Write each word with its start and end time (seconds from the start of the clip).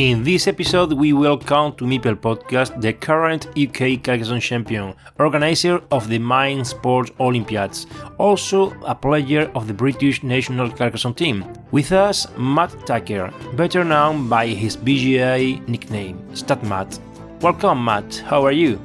In 0.00 0.24
this 0.24 0.48
episode, 0.48 0.94
we 0.94 1.12
welcome 1.12 1.74
to 1.76 1.84
Meeple 1.84 2.16
Podcast 2.16 2.80
the 2.80 2.90
current 2.90 3.48
UK 3.48 4.02
Carcassonne 4.02 4.40
champion, 4.40 4.94
organizer 5.18 5.82
of 5.90 6.08
the 6.08 6.18
Mind 6.18 6.66
Sports 6.66 7.10
Olympiads, 7.20 7.86
also 8.16 8.70
a 8.86 8.94
player 8.94 9.50
of 9.54 9.66
the 9.66 9.74
British 9.74 10.22
national 10.22 10.70
Carcassonne 10.70 11.12
team. 11.12 11.44
With 11.70 11.92
us, 11.92 12.26
Matt 12.38 12.74
Tucker, 12.86 13.30
better 13.56 13.84
known 13.84 14.26
by 14.26 14.46
his 14.46 14.74
BGA 14.74 15.68
nickname, 15.68 16.18
StatMatt. 16.32 16.98
Welcome, 17.42 17.84
Matt. 17.84 18.24
How 18.24 18.42
are 18.46 18.52
you? 18.52 18.80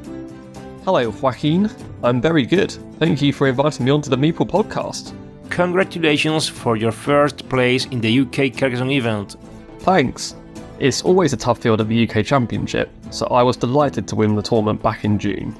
Hello, 0.83 1.11
Joaquin. 1.11 1.71
I'm 2.03 2.19
very 2.19 2.45
good. 2.45 2.71
Thank 2.99 3.21
you 3.21 3.31
for 3.31 3.47
inviting 3.47 3.85
me 3.85 3.91
onto 3.91 4.09
the 4.09 4.17
Meeple 4.17 4.49
podcast. 4.49 5.13
Congratulations 5.49 6.49
for 6.49 6.75
your 6.75 6.91
first 6.91 7.47
place 7.47 7.85
in 7.85 8.01
the 8.01 8.19
UK 8.19 8.51
Carcassonne 8.51 8.91
event. 8.91 9.37
Thanks. 9.79 10.35
It's 10.77 11.03
always 11.03 11.31
a 11.31 11.37
tough 11.37 11.59
field 11.59 11.79
at 11.79 11.87
the 11.87 12.09
UK 12.09 12.25
Championship, 12.25 12.91
so 13.09 13.25
I 13.27 13.43
was 13.43 13.55
delighted 13.55 14.09
to 14.09 14.15
win 14.15 14.35
the 14.35 14.41
tournament 14.41 14.81
back 14.83 15.05
in 15.05 15.17
June. 15.17 15.55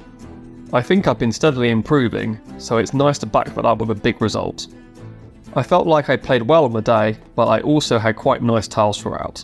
I 0.74 0.82
think 0.82 1.08
I've 1.08 1.18
been 1.18 1.32
steadily 1.32 1.70
improving, 1.70 2.38
so 2.58 2.76
it's 2.76 2.92
nice 2.92 3.16
to 3.20 3.26
back 3.26 3.54
that 3.54 3.64
up 3.64 3.78
with 3.78 3.90
a 3.90 3.94
big 3.94 4.20
result. 4.20 4.66
I 5.54 5.62
felt 5.62 5.86
like 5.86 6.10
I 6.10 6.16
played 6.16 6.42
well 6.42 6.66
on 6.66 6.72
the 6.74 6.82
day, 6.82 7.16
but 7.34 7.46
I 7.46 7.60
also 7.60 7.98
had 7.98 8.16
quite 8.16 8.42
nice 8.42 8.68
tiles 8.68 9.00
throughout. 9.00 9.42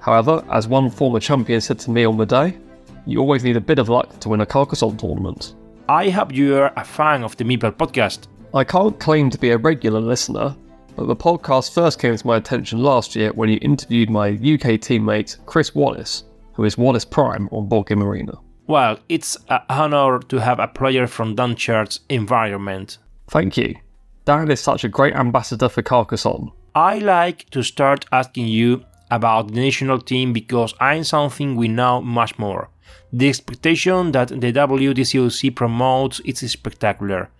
However, 0.00 0.44
as 0.52 0.68
one 0.68 0.90
former 0.90 1.20
champion 1.20 1.62
said 1.62 1.78
to 1.80 1.90
me 1.90 2.04
on 2.04 2.18
the 2.18 2.26
day, 2.26 2.58
you 3.06 3.20
always 3.20 3.44
need 3.44 3.56
a 3.56 3.62
bit 3.62 3.78
of 3.78 3.88
luck 3.88 4.20
to 4.20 4.28
win 4.28 4.42
a 4.42 4.46
Carcassonne 4.46 4.98
tournament. 4.98 5.54
I 5.88 6.10
hope 6.10 6.34
you're 6.34 6.70
a 6.76 6.84
fan 6.84 7.22
of 7.24 7.34
the 7.38 7.44
Meeple 7.44 7.72
podcast. 7.72 8.26
I 8.52 8.62
can't 8.62 9.00
claim 9.00 9.30
to 9.30 9.38
be 9.38 9.50
a 9.50 9.56
regular 9.56 10.00
listener, 10.00 10.54
but 10.98 11.06
the 11.06 11.14
podcast 11.14 11.72
first 11.72 12.00
came 12.00 12.16
to 12.16 12.26
my 12.26 12.36
attention 12.36 12.82
last 12.82 13.14
year 13.14 13.32
when 13.32 13.48
you 13.48 13.56
interviewed 13.62 14.10
my 14.10 14.30
UK 14.30 14.80
teammate 14.82 15.36
Chris 15.46 15.72
Wallace, 15.72 16.24
who 16.54 16.64
is 16.64 16.76
Wallace 16.76 17.04
Prime 17.04 17.48
on 17.52 17.68
Board 17.68 17.86
Game 17.86 18.02
Arena. 18.02 18.32
Well, 18.66 18.98
it's 19.08 19.36
an 19.48 19.60
honor 19.68 20.18
to 20.18 20.38
have 20.38 20.58
a 20.58 20.66
player 20.66 21.06
from 21.06 21.36
Dan 21.36 21.54
Chart's 21.54 22.00
environment. 22.08 22.98
Thank 23.30 23.56
you. 23.56 23.76
Dan 24.24 24.50
is 24.50 24.60
such 24.60 24.82
a 24.82 24.88
great 24.88 25.14
ambassador 25.14 25.68
for 25.68 25.82
Carcassonne. 25.82 26.50
I 26.74 26.98
like 26.98 27.48
to 27.50 27.62
start 27.62 28.04
asking 28.10 28.48
you 28.48 28.84
about 29.12 29.48
the 29.48 29.60
national 29.60 30.00
team 30.00 30.32
because 30.32 30.74
I'm 30.80 31.04
something 31.04 31.54
we 31.54 31.68
know 31.68 32.02
much 32.02 32.40
more. 32.40 32.70
The 33.12 33.28
expectation 33.28 34.10
that 34.12 34.28
the 34.28 34.52
WTCOC 34.52 35.54
promotes 35.54 36.18
is 36.20 36.40
spectacular. 36.50 37.30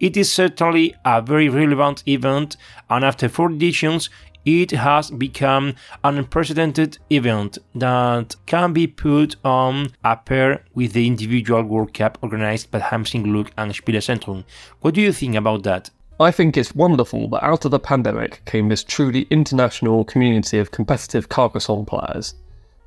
It 0.00 0.16
is 0.16 0.32
certainly 0.32 0.94
a 1.04 1.22
very 1.22 1.48
relevant 1.48 2.02
event, 2.06 2.56
and 2.90 3.04
after 3.04 3.28
four 3.28 3.50
editions, 3.50 4.10
it 4.44 4.72
has 4.72 5.10
become 5.10 5.74
an 6.02 6.18
unprecedented 6.18 6.98
event 7.10 7.58
that 7.74 8.36
can 8.46 8.72
be 8.72 8.86
put 8.86 9.36
on 9.44 9.88
a 10.04 10.16
pair 10.16 10.64
with 10.74 10.92
the 10.92 11.06
individual 11.06 11.62
World 11.62 11.94
Cup 11.94 12.18
organized 12.20 12.70
by 12.70 12.80
Hans 12.80 13.14
im 13.14 13.24
Glück 13.24 13.50
and 13.56 13.72
Spielezentrum. 13.72 14.44
What 14.80 14.94
do 14.94 15.00
you 15.00 15.12
think 15.12 15.36
about 15.36 15.62
that? 15.62 15.90
I 16.20 16.30
think 16.30 16.56
it's 16.56 16.74
wonderful 16.74 17.28
that 17.30 17.44
out 17.44 17.64
of 17.64 17.70
the 17.70 17.78
pandemic 17.78 18.44
came 18.44 18.68
this 18.68 18.84
truly 18.84 19.22
international 19.30 20.04
community 20.04 20.58
of 20.58 20.70
competitive 20.70 21.28
Carcassonne 21.28 21.86
players. 21.86 22.34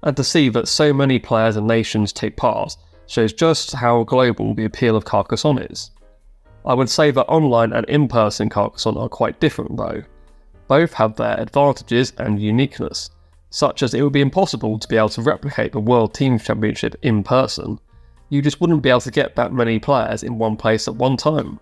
And 0.03 0.15
to 0.15 0.23
see 0.23 0.49
that 0.49 0.67
so 0.67 0.93
many 0.93 1.19
players 1.19 1.55
and 1.55 1.67
nations 1.67 2.13
take 2.13 2.37
part 2.37 2.77
shows 3.07 3.33
just 3.33 3.73
how 3.73 4.03
global 4.03 4.53
the 4.53 4.65
appeal 4.65 4.95
of 4.95 5.05
Carcassonne 5.05 5.59
is. 5.71 5.91
I 6.67 6.73
would 6.73 6.89
say 6.89 7.11
that 7.11 7.29
online 7.29 7.71
and 7.71 7.85
in 7.87 8.09
person 8.09 8.49
Carcassonne 8.49 8.97
are 8.97 9.07
quite 9.07 9.39
different 9.39 9.77
though. 9.77 10.03
Both 10.67 10.91
have 10.95 11.15
their 11.15 11.39
advantages 11.39 12.11
and 12.17 12.41
uniqueness, 12.41 13.09
such 13.49 13.83
as 13.83 13.93
it 13.93 14.01
would 14.01 14.11
be 14.11 14.19
impossible 14.19 14.77
to 14.77 14.87
be 14.89 14.97
able 14.97 15.07
to 15.09 15.21
replicate 15.21 15.71
the 15.71 15.79
World 15.79 16.13
Team 16.13 16.37
Championship 16.37 16.97
in 17.01 17.23
person. 17.23 17.79
You 18.27 18.41
just 18.41 18.59
wouldn't 18.59 18.81
be 18.81 18.89
able 18.89 18.99
to 18.99 19.11
get 19.11 19.37
that 19.37 19.53
many 19.53 19.79
players 19.79 20.23
in 20.23 20.37
one 20.37 20.57
place 20.57 20.89
at 20.89 20.95
one 20.97 21.15
time. 21.15 21.61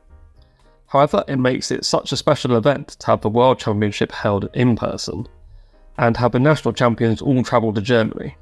However, 0.88 1.24
it 1.28 1.38
makes 1.38 1.70
it 1.70 1.86
such 1.86 2.12
a 2.12 2.18
special 2.18 2.58
event 2.58 2.88
to 2.88 3.06
have 3.06 3.22
the 3.22 3.30
World 3.30 3.60
Championship 3.60 4.12
held 4.12 4.50
in 4.56 4.76
person, 4.76 5.28
and 6.00 6.18
have 6.18 6.32
the 6.32 6.40
national 6.40 6.74
champions 6.74 7.22
all 7.22 7.44
travel 7.44 7.72
to 7.74 7.82
Germany. 7.82 8.36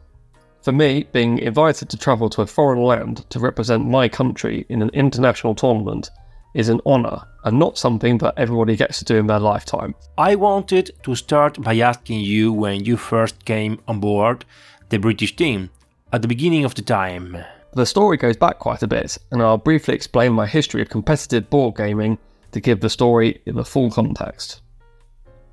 For 0.62 0.72
me, 0.72 1.08
being 1.12 1.40
invited 1.40 1.90
to 1.90 1.98
travel 1.98 2.30
to 2.30 2.42
a 2.42 2.48
foreign 2.48 2.82
land 2.82 3.30
to 3.32 3.40
represent 3.40 3.86
my 3.86 4.08
country 4.08 4.66
in 4.70 4.82
an 4.82 4.92
international 4.94 5.56
tournament 5.56 6.10
is 6.54 6.70
an 6.70 6.82
honour 6.86 7.22
and 7.44 7.60
not 7.60 7.78
something 7.78 8.18
that 8.20 8.36
everybody 8.38 8.76
gets 8.76 9.00
to 9.00 9.06
do 9.06 9.18
in 9.18 9.28
their 9.28 9.40
lifetime. 9.40 9.96
I 10.18 10.36
wanted 10.36 10.92
to 11.04 11.16
start 11.16 11.62
by 11.62 11.78
asking 11.78 12.22
you 12.22 12.54
when 12.54 12.86
you 12.86 12.98
first 12.98 13.44
came 13.46 13.80
on 13.88 14.00
board 14.00 14.46
the 14.90 15.00
British 15.00 15.36
team, 15.36 15.70
at 16.12 16.22
the 16.22 16.28
beginning 16.28 16.64
of 16.64 16.76
the 16.76 16.82
time. 16.82 17.44
The 17.74 17.86
story 17.86 18.18
goes 18.18 18.38
back 18.38 18.60
quite 18.60 18.84
a 18.84 18.88
bit, 18.88 19.18
and 19.32 19.42
I'll 19.42 19.58
briefly 19.58 19.96
explain 19.96 20.34
my 20.34 20.46
history 20.46 20.84
of 20.84 20.90
competitive 20.90 21.50
board 21.50 21.76
gaming 21.76 22.20
to 22.52 22.62
give 22.62 22.80
the 22.80 22.90
story 22.90 23.42
in 23.48 23.56
the 23.56 23.66
full 23.66 23.90
context. 23.90 24.62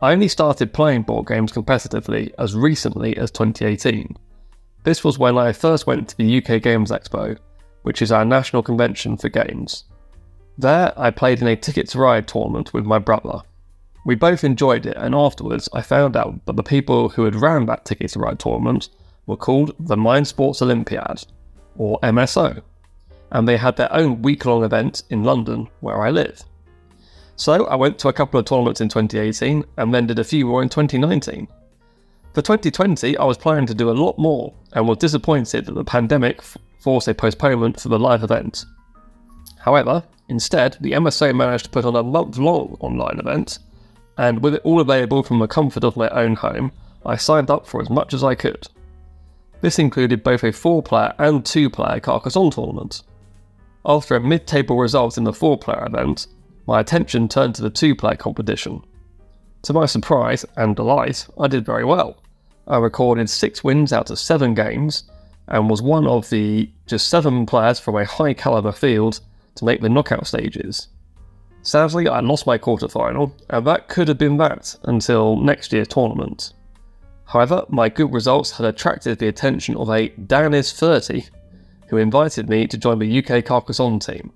I 0.03 0.13
only 0.13 0.29
started 0.29 0.75
playing 0.75 1.03
board 1.03 1.27
games 1.27 1.53
competitively 1.53 2.33
as 2.39 2.55
recently 2.55 3.17
as 3.17 3.31
2018. 3.31 4.17
This 4.85 5.03
was 5.03 5.19
when 5.19 5.39
I 5.39 5.53
first 5.53 5.87
went 5.87 6.09
to 6.09 6.17
the 6.17 6.39
UK 6.39 6.63
Games 6.63 6.91
Expo, 6.91 7.39
which 7.83 8.03
is 8.03 8.13
our 8.13 8.25
national 8.25 8.63
convention 8.63 9.17
for 9.17 9.31
games. 9.31 9.85
There, 10.61 10.93
I 10.95 11.11
played 11.11 11.41
in 11.41 11.49
a 11.49 11.57
Ticket 11.57 11.89
to 11.89 11.99
Ride 11.99 12.29
tournament 12.29 12.75
with 12.75 12.85
my 12.85 12.99
brother. 12.99 13.41
We 14.05 14.15
both 14.15 14.45
enjoyed 14.45 14.85
it, 14.85 14.97
and 14.99 15.15
afterwards, 15.15 15.71
I 15.73 15.81
found 15.81 16.19
out 16.19 16.45
that 16.45 16.57
the 16.57 16.63
people 16.63 17.09
who 17.09 17.25
had 17.25 17.35
ran 17.35 17.65
that 17.65 17.87
Ticket 17.87 18.11
to 18.11 18.19
Ride 18.19 18.39
tournament 18.39 18.91
were 19.25 19.39
called 19.39 19.75
the 19.81 19.97
Mind 19.97 20.29
Sports 20.29 20.61
Olympiad, 20.61 21.25
or 21.79 21.99
MSO, 22.03 22.61
and 23.31 23.49
they 23.49 23.57
had 23.57 23.79
their 23.79 23.91
own 23.91 24.21
week 24.21 24.45
long 24.45 24.63
event 24.63 25.05
in 25.09 25.25
London, 25.25 25.67
where 25.81 26.03
I 26.03 26.11
live. 26.11 26.43
So 27.37 27.65
I 27.65 27.75
went 27.75 27.99
to 28.01 28.09
a 28.09 28.13
couple 28.13 28.39
of 28.39 28.45
tournaments 28.45 28.83
in 28.83 28.91
2018 28.91 29.65
and 29.79 29.95
then 29.95 30.07
did 30.07 30.19
a 30.19 30.25
few 30.25 30.45
more 30.45 30.63
in 30.63 30.69
2019. 30.69 31.49
For 32.35 32.43
2020, 32.43 33.17
I 33.17 33.25
was 33.25 33.39
planning 33.39 33.65
to 33.65 33.75
do 33.75 33.89
a 33.89 33.93
lot 33.93 34.19
more 34.19 34.53
and 34.75 34.87
was 34.87 34.99
disappointed 34.99 35.65
that 35.65 35.75
the 35.75 35.85
pandemic 35.85 36.43
forced 36.81 37.09
a 37.09 37.15
postponement 37.15 37.81
for 37.81 37.89
the 37.89 37.99
live 37.99 38.23
event. 38.23 38.67
However, 39.59 40.03
Instead, 40.31 40.77
the 40.81 40.93
MSO 40.93 41.35
managed 41.35 41.65
to 41.65 41.71
put 41.71 41.85
on 41.85 41.97
a 41.97 42.05
month 42.05 42.39
long 42.39 42.77
online 42.79 43.19
event, 43.19 43.59
and 44.17 44.41
with 44.41 44.55
it 44.55 44.63
all 44.63 44.81
available 44.81 45.25
from 45.25 45.41
the 45.41 45.49
comfort 45.49 45.83
of 45.83 45.97
my 45.97 46.09
own 46.11 46.37
home, 46.37 46.71
I 47.05 47.17
signed 47.17 47.51
up 47.51 47.67
for 47.67 47.83
as 47.83 47.91
much 47.91 48.15
as 48.15 48.23
I 48.23 48.37
could. 48.37 48.69
This 49.61 49.81
included 49.81 50.23
both 50.23 50.45
a 50.45 50.53
4 50.53 50.85
player 50.85 51.13
and 51.19 51.45
2 51.45 51.69
player 51.69 51.99
Carcassonne 51.99 52.53
tournament. 52.53 53.03
After 53.85 54.15
a 54.15 54.21
mid 54.21 54.47
table 54.47 54.79
result 54.79 55.19
in 55.19 55.25
the 55.25 55.33
4 55.33 55.59
player 55.59 55.85
event, 55.85 56.29
my 56.65 56.79
attention 56.79 57.27
turned 57.27 57.57
to 57.57 57.63
the 57.63 57.69
2 57.69 57.97
player 57.97 58.15
competition. 58.15 58.85
To 59.63 59.73
my 59.73 59.85
surprise 59.85 60.45
and 60.57 60.77
delight, 60.77 61.27
I 61.41 61.49
did 61.49 61.67
very 61.67 61.85
well. 61.85 62.23
I 62.69 62.77
recorded 62.77 63.29
6 63.29 63.65
wins 63.65 63.93
out 63.93 64.11
of 64.11 64.19
7 64.21 64.55
games, 64.55 65.11
and 65.49 65.69
was 65.69 65.83
one 65.83 66.07
of 66.07 66.31
the 66.31 66.71
just 66.87 67.09
7 67.09 67.47
players 67.47 67.81
from 67.81 67.97
a 67.97 68.05
high 68.05 68.33
caliber 68.33 68.71
field 68.71 69.21
to 69.57 69.65
make 69.65 69.81
the 69.81 69.89
knockout 69.89 70.27
stages. 70.27 70.89
Sadly, 71.63 72.09
I 72.09 72.21
lost 72.21 72.47
my 72.47 72.57
quarterfinal, 72.57 73.33
and 73.51 73.67
that 73.67 73.89
could 73.89 74.09
have 74.09 74.19
been 74.19 74.39
that 74.39 74.75
until 74.85 75.37
next 75.37 75.73
year's 75.73 75.89
tournament. 75.89 76.55
However, 77.27 77.65
my 77.69 77.89
good 77.89 78.13
results 78.13 78.51
had 78.51 78.67
attracted 78.67 79.19
the 79.19 79.29
attention 79.29 79.77
of 79.77 79.91
a 79.91 80.09
Dan 80.09 80.55
is 80.55 80.73
30, 80.73 81.27
who 81.89 81.99
invited 81.99 82.49
me 82.49 82.67
to 82.67 82.79
join 82.79 82.99
the 82.99 83.19
UK 83.19 83.45
Carcassonne 83.45 83.99
team. 83.99 84.33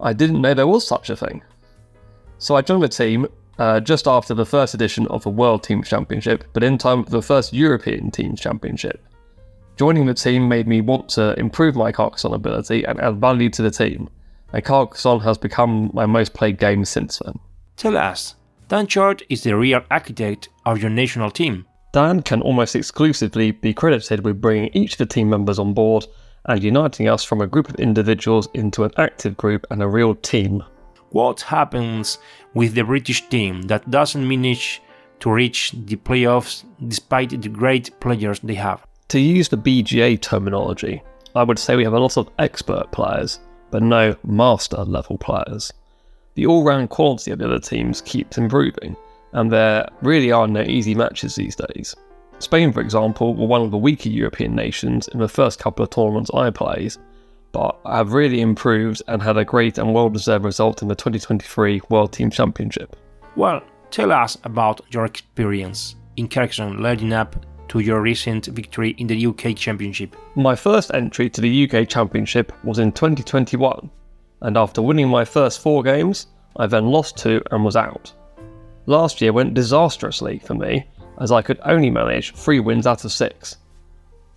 I 0.00 0.12
didn't 0.12 0.40
know 0.40 0.54
there 0.54 0.66
was 0.66 0.86
such 0.86 1.10
a 1.10 1.16
thing. 1.16 1.42
So 2.38 2.54
I 2.54 2.62
joined 2.62 2.82
the 2.82 2.88
team 2.88 3.26
uh, 3.58 3.80
just 3.80 4.06
after 4.06 4.34
the 4.34 4.46
first 4.46 4.74
edition 4.74 5.06
of 5.08 5.22
the 5.22 5.30
World 5.30 5.62
Teams 5.62 5.88
Championship, 5.88 6.44
but 6.52 6.62
in 6.62 6.78
time 6.78 7.02
for 7.02 7.10
the 7.10 7.22
first 7.22 7.52
European 7.52 8.10
Teams 8.10 8.40
Championship. 8.40 9.02
Joining 9.76 10.06
the 10.06 10.14
team 10.14 10.48
made 10.48 10.66
me 10.66 10.80
want 10.80 11.08
to 11.10 11.38
improve 11.38 11.76
my 11.76 11.92
Carcassonne 11.92 12.34
ability 12.34 12.84
and 12.84 13.00
add 13.00 13.20
value 13.20 13.50
to 13.50 13.62
the 13.62 13.70
team, 13.70 14.08
and 14.52 14.64
Carcassonne 14.64 15.20
has 15.20 15.38
become 15.38 15.90
my 15.92 16.06
most 16.06 16.34
played 16.34 16.58
game 16.58 16.84
since 16.84 17.18
then. 17.18 17.38
Tell 17.76 17.96
us, 17.96 18.36
Dan 18.68 18.86
Chart 18.86 19.22
is 19.28 19.42
the 19.42 19.56
real 19.56 19.82
architect 19.90 20.48
of 20.64 20.80
your 20.80 20.90
national 20.90 21.30
team. 21.30 21.66
Dan 21.92 22.20
can 22.22 22.42
almost 22.42 22.76
exclusively 22.76 23.52
be 23.52 23.72
credited 23.72 24.24
with 24.24 24.40
bringing 24.40 24.70
each 24.74 24.92
of 24.92 24.98
the 24.98 25.06
team 25.06 25.30
members 25.30 25.58
on 25.58 25.72
board 25.72 26.06
and 26.46 26.62
uniting 26.62 27.08
us 27.08 27.24
from 27.24 27.40
a 27.40 27.46
group 27.46 27.68
of 27.68 27.76
individuals 27.76 28.48
into 28.54 28.84
an 28.84 28.92
active 28.98 29.36
group 29.36 29.66
and 29.70 29.82
a 29.82 29.88
real 29.88 30.14
team. 30.14 30.62
What 31.10 31.40
happens 31.40 32.18
with 32.54 32.74
the 32.74 32.82
British 32.82 33.28
team 33.28 33.62
that 33.62 33.90
doesn't 33.90 34.26
manage 34.26 34.82
to 35.20 35.30
reach 35.30 35.72
the 35.72 35.96
playoffs 35.96 36.64
despite 36.88 37.30
the 37.30 37.48
great 37.48 37.98
players 38.00 38.40
they 38.40 38.54
have? 38.54 38.86
To 39.08 39.20
use 39.20 39.48
the 39.48 39.56
BGA 39.56 40.20
terminology, 40.20 41.02
I 41.34 41.42
would 41.42 41.58
say 41.58 41.76
we 41.76 41.84
have 41.84 41.94
a 41.94 42.00
lot 42.00 42.16
of 42.16 42.28
expert 42.38 42.90
players, 42.92 43.40
but 43.70 43.82
no 43.82 44.16
master 44.24 44.84
level 44.84 45.18
players. 45.18 45.72
The 46.34 46.46
all 46.46 46.64
round 46.64 46.90
quality 46.90 47.30
of 47.30 47.38
the 47.38 47.46
other 47.46 47.58
teams 47.58 48.00
keeps 48.02 48.38
improving, 48.38 48.96
and 49.32 49.50
there 49.50 49.88
really 50.02 50.32
are 50.32 50.46
no 50.46 50.62
easy 50.62 50.94
matches 50.94 51.34
these 51.34 51.56
days. 51.56 51.94
Spain, 52.38 52.72
for 52.72 52.80
example, 52.80 53.34
were 53.34 53.46
one 53.46 53.62
of 53.62 53.70
the 53.70 53.78
weaker 53.78 54.10
European 54.10 54.54
nations 54.54 55.08
in 55.08 55.18
the 55.18 55.28
first 55.28 55.58
couple 55.58 55.82
of 55.82 55.90
tournaments 55.90 56.30
I 56.34 56.50
played, 56.50 56.94
but 57.52 57.78
have 57.86 58.12
really 58.12 58.42
improved 58.42 59.02
and 59.08 59.22
had 59.22 59.38
a 59.38 59.44
great 59.44 59.78
and 59.78 59.94
well 59.94 60.10
deserved 60.10 60.44
result 60.44 60.82
in 60.82 60.88
the 60.88 60.94
2023 60.94 61.80
World 61.88 62.12
Team 62.12 62.30
Championship. 62.30 62.94
Well, 63.34 63.62
tell 63.90 64.12
us 64.12 64.36
about 64.44 64.82
your 64.90 65.06
experience 65.06 65.96
in 66.16 66.28
Carcassonne 66.28 66.82
leading 66.82 67.14
up 67.14 67.36
to 67.68 67.80
your 67.80 68.00
recent 68.00 68.46
victory 68.46 68.90
in 68.98 69.06
the 69.06 69.26
UK 69.26 69.56
Championship. 69.56 70.16
My 70.34 70.54
first 70.54 70.90
entry 70.94 71.28
to 71.30 71.40
the 71.40 71.70
UK 71.70 71.88
Championship 71.88 72.52
was 72.64 72.78
in 72.78 72.92
2021, 72.92 73.90
and 74.42 74.56
after 74.56 74.82
winning 74.82 75.08
my 75.08 75.24
first 75.24 75.60
four 75.60 75.82
games, 75.82 76.28
I 76.56 76.66
then 76.66 76.86
lost 76.86 77.16
two 77.16 77.42
and 77.50 77.64
was 77.64 77.76
out. 77.76 78.12
Last 78.86 79.20
year 79.20 79.32
went 79.32 79.54
disastrously 79.54 80.38
for 80.38 80.54
me, 80.54 80.86
as 81.18 81.32
I 81.32 81.42
could 81.42 81.60
only 81.64 81.90
manage 81.90 82.34
three 82.34 82.60
wins 82.60 82.86
out 82.86 83.04
of 83.04 83.12
six. 83.12 83.56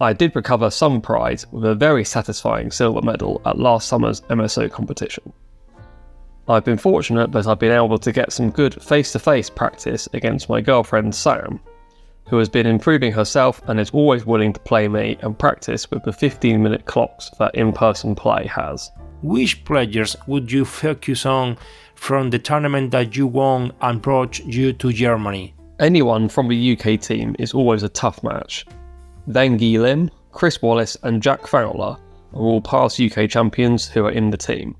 I 0.01 0.13
did 0.13 0.35
recover 0.35 0.69
some 0.69 1.01
pride 1.01 1.43
with 1.51 1.65
a 1.65 1.75
very 1.75 2.05
satisfying 2.05 2.71
silver 2.71 3.01
medal 3.01 3.41
at 3.45 3.59
last 3.59 3.87
summer's 3.87 4.21
MSO 4.21 4.71
competition. 4.71 5.33
I've 6.47 6.65
been 6.65 6.77
fortunate 6.77 7.31
that 7.33 7.45
I've 7.45 7.59
been 7.59 7.71
able 7.71 7.99
to 7.99 8.11
get 8.11 8.33
some 8.33 8.49
good 8.49 8.81
face 8.81 9.11
to 9.11 9.19
face 9.19 9.49
practice 9.49 10.07
against 10.13 10.49
my 10.49 10.61
girlfriend 10.61 11.13
Sam, 11.13 11.59
who 12.29 12.37
has 12.37 12.49
been 12.49 12.67
improving 12.67 13.11
herself 13.11 13.61
and 13.67 13.79
is 13.79 13.89
always 13.89 14.25
willing 14.25 14.53
to 14.53 14.59
play 14.59 14.87
me 14.87 15.17
and 15.21 15.37
practice 15.37 15.89
with 15.89 16.03
the 16.03 16.13
15 16.13 16.61
minute 16.61 16.85
clocks 16.85 17.31
that 17.39 17.55
in 17.55 17.73
person 17.73 18.15
play 18.15 18.45
has. 18.47 18.91
Which 19.21 19.65
players 19.65 20.15
would 20.27 20.51
you 20.51 20.63
focus 20.63 21.25
on 21.25 21.57
from 21.95 22.29
the 22.29 22.39
tournament 22.39 22.91
that 22.91 23.15
you 23.15 23.27
won 23.27 23.73
and 23.81 24.01
brought 24.01 24.39
you 24.39 24.73
to 24.73 24.93
Germany? 24.93 25.53
Anyone 25.79 26.29
from 26.29 26.47
the 26.47 26.77
UK 26.77 26.99
team 26.99 27.35
is 27.39 27.53
always 27.53 27.83
a 27.83 27.89
tough 27.89 28.23
match. 28.23 28.65
Then 29.27 29.57
Lim, 29.57 30.09
Chris 30.31 30.61
Wallace, 30.61 30.97
and 31.03 31.21
Jack 31.21 31.47
Fowler 31.47 31.97
are 32.33 32.41
all 32.41 32.61
past 32.61 32.99
UK 32.99 33.29
champions 33.29 33.87
who 33.87 34.05
are 34.05 34.11
in 34.11 34.29
the 34.29 34.37
team. 34.37 34.75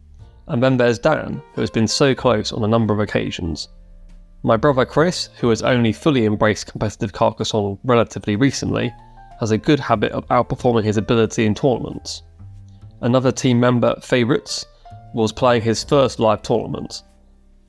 And 0.48 0.62
then 0.64 0.78
there's 0.78 1.00
Dan, 1.00 1.42
who 1.54 1.62
has 1.62 1.70
been 1.70 1.88
so 1.88 2.14
close 2.16 2.52
on 2.52 2.64
a 2.64 2.68
number 2.68 2.94
of 2.94 3.00
occasions. 3.00 3.70
My 4.42 4.56
brother 4.56 4.86
Chris, 4.86 5.30
who 5.40 5.50
has 5.50 5.62
only 5.62 5.92
fully 5.92 6.26
embraced 6.26 6.68
competitive 6.68 7.12
Carcassonne 7.12 7.78
relatively 7.84 8.38
recently, 8.38 8.94
has 9.40 9.52
a 9.52 9.58
good 9.58 9.82
habit 9.82 10.14
of 10.14 10.26
outperforming 10.28 10.86
his 10.86 10.96
ability 10.96 11.46
in 11.46 11.54
tournaments. 11.54 12.24
Another 13.02 13.34
team 13.34 13.60
member, 13.60 13.96
Favourites, 14.02 14.66
was 15.14 15.34
playing 15.34 15.62
his 15.62 15.84
first 15.84 16.20
live 16.20 16.42
tournament. 16.42 17.04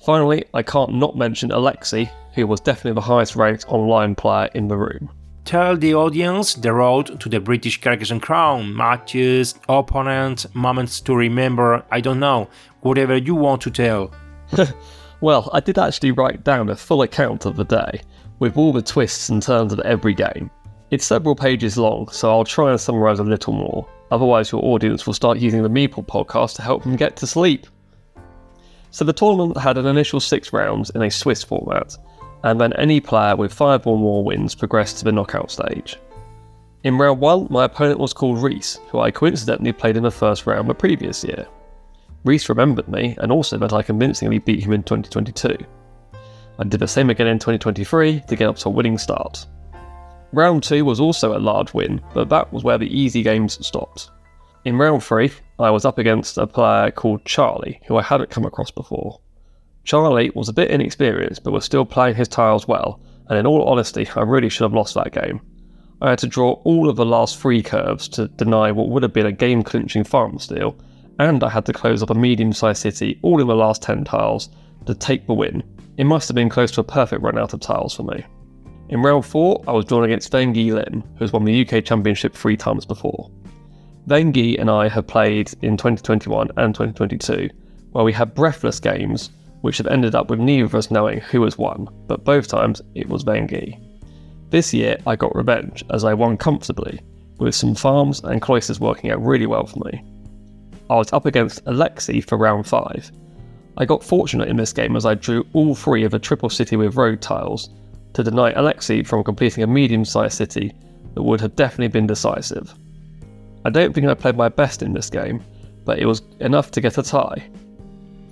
Finally, 0.04 0.44
I 0.54 0.62
can't 0.62 0.94
not 0.94 1.16
mention 1.16 1.50
Alexi, 1.50 2.08
who 2.34 2.46
was 2.46 2.60
definitely 2.60 2.94
the 2.94 3.00
highest 3.00 3.34
ranked 3.34 3.64
online 3.68 4.14
player 4.14 4.48
in 4.54 4.68
the 4.68 4.76
room. 4.76 5.10
Tell 5.44 5.76
the 5.76 5.94
audience 5.94 6.54
the 6.54 6.72
road 6.72 7.20
to 7.20 7.28
the 7.28 7.40
British 7.40 7.80
Carcassonne 7.80 8.20
crown, 8.20 8.76
matches, 8.76 9.56
opponents, 9.68 10.46
moments 10.54 11.00
to 11.00 11.16
remember, 11.16 11.84
I 11.90 12.00
don't 12.00 12.20
know, 12.20 12.48
whatever 12.82 13.16
you 13.16 13.34
want 13.34 13.62
to 13.62 13.70
tell. 13.70 14.12
well, 15.20 15.50
I 15.52 15.60
did 15.60 15.78
actually 15.78 16.12
write 16.12 16.44
down 16.44 16.68
a 16.68 16.76
full 16.76 17.02
account 17.02 17.46
of 17.46 17.56
the 17.56 17.64
day, 17.64 18.02
with 18.38 18.56
all 18.56 18.72
the 18.72 18.82
twists 18.82 19.28
and 19.28 19.42
turns 19.42 19.72
of 19.72 19.80
every 19.80 20.14
game. 20.14 20.50
It's 20.90 21.04
several 21.04 21.34
pages 21.34 21.76
long, 21.76 22.08
so 22.08 22.30
I'll 22.30 22.44
try 22.44 22.70
and 22.70 22.80
summarise 22.80 23.18
a 23.18 23.24
little 23.24 23.52
more, 23.52 23.86
otherwise, 24.10 24.50
your 24.50 24.64
audience 24.64 25.06
will 25.06 25.14
start 25.14 25.38
using 25.38 25.62
the 25.62 25.68
Meeple 25.68 26.06
podcast 26.06 26.56
to 26.56 26.62
help 26.62 26.82
them 26.82 26.96
get 26.96 27.16
to 27.16 27.26
sleep. 27.26 27.66
So, 28.90 29.04
the 29.04 29.12
tournament 29.12 29.56
had 29.56 29.78
an 29.78 29.86
initial 29.86 30.20
six 30.20 30.52
rounds 30.52 30.90
in 30.90 31.02
a 31.02 31.10
Swiss 31.10 31.44
format, 31.44 31.96
and 32.42 32.60
then 32.60 32.72
any 32.72 33.00
player 33.00 33.36
with 33.36 33.52
five 33.52 33.86
or 33.86 33.98
more 33.98 34.24
wins 34.24 34.54
progressed 34.54 34.98
to 34.98 35.04
the 35.04 35.12
knockout 35.12 35.50
stage. 35.50 35.98
In 36.82 36.96
round 36.96 37.20
1, 37.20 37.48
my 37.50 37.64
opponent 37.64 38.00
was 38.00 38.14
called 38.14 38.42
Reese, 38.42 38.80
who 38.88 39.00
I 39.00 39.10
coincidentally 39.10 39.72
played 39.72 39.98
in 39.98 40.02
the 40.02 40.10
first 40.10 40.46
round 40.46 40.68
the 40.68 40.74
previous 40.74 41.22
year. 41.22 41.46
Reese 42.24 42.48
remembered 42.48 42.88
me, 42.88 43.16
and 43.18 43.32
also 43.32 43.56
that 43.58 43.72
I 43.72 43.82
convincingly 43.82 44.38
beat 44.38 44.64
him 44.64 44.72
in 44.72 44.82
2022. 44.82 45.56
I 46.58 46.64
did 46.64 46.80
the 46.80 46.86
same 46.86 47.08
again 47.08 47.26
in 47.26 47.38
2023 47.38 48.24
to 48.28 48.36
get 48.36 48.48
up 48.48 48.56
to 48.56 48.68
a 48.68 48.72
winning 48.72 48.98
start. 48.98 49.46
Round 50.32 50.62
2 50.62 50.84
was 50.84 51.00
also 51.00 51.36
a 51.36 51.40
large 51.40 51.72
win, 51.72 52.00
but 52.12 52.28
that 52.28 52.52
was 52.52 52.62
where 52.62 52.78
the 52.78 52.86
easy 52.86 53.22
games 53.22 53.64
stopped. 53.66 54.10
In 54.66 54.76
round 54.76 55.02
3, 55.02 55.32
I 55.58 55.70
was 55.70 55.86
up 55.86 55.96
against 55.96 56.36
a 56.36 56.46
player 56.46 56.90
called 56.90 57.24
Charlie, 57.24 57.80
who 57.86 57.96
I 57.96 58.02
hadn't 58.02 58.30
come 58.30 58.44
across 58.44 58.70
before. 58.70 59.18
Charlie 59.84 60.30
was 60.34 60.50
a 60.50 60.52
bit 60.52 60.70
inexperienced, 60.70 61.42
but 61.42 61.52
was 61.52 61.64
still 61.64 61.86
playing 61.86 62.16
his 62.16 62.28
tiles 62.28 62.68
well, 62.68 63.00
and 63.28 63.38
in 63.38 63.46
all 63.46 63.64
honesty, 63.64 64.06
I 64.14 64.20
really 64.20 64.50
should 64.50 64.64
have 64.64 64.74
lost 64.74 64.94
that 64.94 65.12
game. 65.12 65.40
I 66.02 66.10
had 66.10 66.18
to 66.20 66.26
draw 66.26 66.52
all 66.64 66.90
of 66.90 66.96
the 66.96 67.06
last 67.06 67.38
three 67.38 67.62
curves 67.62 68.06
to 68.10 68.28
deny 68.28 68.70
what 68.70 68.90
would 68.90 69.02
have 69.02 69.14
been 69.14 69.26
a 69.26 69.32
game 69.32 69.62
clinching 69.62 70.04
farm 70.04 70.38
steal, 70.38 70.76
and 71.18 71.42
I 71.42 71.48
had 71.48 71.66
to 71.66 71.72
close 71.72 72.02
up 72.02 72.10
a 72.10 72.14
medium 72.14 72.52
sized 72.52 72.82
city 72.82 73.18
all 73.22 73.40
in 73.40 73.46
the 73.46 73.54
last 73.54 73.82
10 73.82 74.04
tiles 74.04 74.48
to 74.86 74.94
take 74.94 75.26
the 75.26 75.34
win. 75.34 75.62
It 75.96 76.04
must 76.04 76.28
have 76.28 76.34
been 76.34 76.48
close 76.48 76.70
to 76.72 76.80
a 76.80 76.84
perfect 76.84 77.22
run 77.22 77.38
out 77.38 77.52
of 77.52 77.60
tiles 77.60 77.94
for 77.94 78.04
me. 78.04 78.24
In 78.88 79.02
round 79.02 79.24
4, 79.24 79.64
I 79.68 79.72
was 79.72 79.84
drawn 79.84 80.04
against 80.04 80.32
Vengi 80.32 80.72
Lim, 80.72 81.02
who 81.02 81.24
has 81.24 81.32
won 81.32 81.44
the 81.44 81.66
UK 81.66 81.84
Championship 81.84 82.34
three 82.34 82.56
times 82.56 82.84
before. 82.84 83.30
Vengi 84.08 84.58
and 84.58 84.70
I 84.70 84.88
have 84.88 85.06
played 85.06 85.52
in 85.62 85.76
2021 85.76 86.48
and 86.56 86.74
2022, 86.74 87.50
where 87.92 88.04
we 88.04 88.12
had 88.12 88.34
breathless 88.34 88.80
games 88.80 89.30
which 89.60 89.78
have 89.78 89.86
ended 89.86 90.14
up 90.14 90.30
with 90.30 90.40
neither 90.40 90.64
of 90.64 90.74
us 90.74 90.90
knowing 90.90 91.20
who 91.20 91.44
has 91.44 91.58
won, 91.58 91.88
but 92.06 92.24
both 92.24 92.48
times 92.48 92.80
it 92.94 93.08
was 93.08 93.24
Vengi. 93.24 93.78
This 94.50 94.74
year 94.74 94.96
I 95.06 95.16
got 95.16 95.36
revenge 95.36 95.84
as 95.90 96.02
I 96.02 96.14
won 96.14 96.36
comfortably, 96.36 97.00
with 97.38 97.54
some 97.54 97.74
farms 97.74 98.20
and 98.24 98.42
cloisters 98.42 98.80
working 98.80 99.10
out 99.10 99.22
really 99.22 99.46
well 99.46 99.66
for 99.66 99.80
me. 99.84 100.02
I 100.90 100.96
was 100.96 101.12
up 101.12 101.24
against 101.24 101.64
Alexi 101.64 102.22
for 102.22 102.36
round 102.36 102.66
5. 102.66 103.10
I 103.78 103.84
got 103.86 104.04
fortunate 104.04 104.48
in 104.48 104.56
this 104.56 104.72
game 104.74 104.96
as 104.96 105.06
I 105.06 105.14
drew 105.14 105.46
all 105.54 105.74
three 105.74 106.04
of 106.04 106.12
a 106.12 106.18
triple 106.18 106.50
city 106.50 106.76
with 106.76 106.96
road 106.96 107.22
tiles 107.22 107.70
to 108.12 108.22
deny 108.22 108.52
Alexi 108.52 109.06
from 109.06 109.24
completing 109.24 109.62
a 109.62 109.66
medium 109.66 110.04
sized 110.04 110.36
city 110.36 110.74
that 111.14 111.22
would 111.22 111.40
have 111.40 111.56
definitely 111.56 111.88
been 111.88 112.06
decisive. 112.06 112.74
I 113.64 113.70
don't 113.70 113.94
think 113.94 114.06
I 114.06 114.14
played 114.14 114.36
my 114.36 114.50
best 114.50 114.82
in 114.82 114.92
this 114.92 115.08
game, 115.08 115.42
but 115.86 115.98
it 115.98 116.06
was 116.06 116.20
enough 116.40 116.70
to 116.72 116.80
get 116.82 116.98
a 116.98 117.02
tie, 117.02 117.48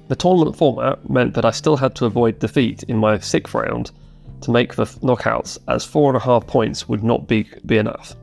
the 0.09 0.17
tournament 0.17 0.57
format 0.57 1.09
meant 1.09 1.35
that 1.35 1.45
I 1.45 1.51
still 1.51 1.77
had 1.77 1.95
to 1.97 2.07
avoid 2.07 2.39
defeat 2.39 2.83
in 2.85 2.97
my 2.97 3.19
sixth 3.19 3.55
round 3.55 3.93
to 4.41 4.51
make 4.51 4.75
the 4.75 4.85
knockouts, 4.85 5.59
as 5.69 5.85
four 5.85 6.11
and 6.11 6.17
a 6.17 6.25
half 6.25 6.47
points 6.47 6.89
would 6.89 7.05
not 7.05 7.29
be, 7.29 7.47
be 7.67 7.77
enough. 7.77 8.17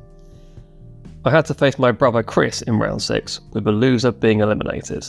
I 1.25 1.32
had 1.32 1.46
to 1.48 1.55
face 1.55 1.79
my 1.79 1.91
brother 1.91 2.22
Chris 2.22 2.62
in 2.62 2.77
round 2.77 3.01
six, 3.01 3.41
with 3.51 3.63
the 3.63 3.72
loser 3.72 4.12
being 4.12 4.41
eliminated. 4.41 5.08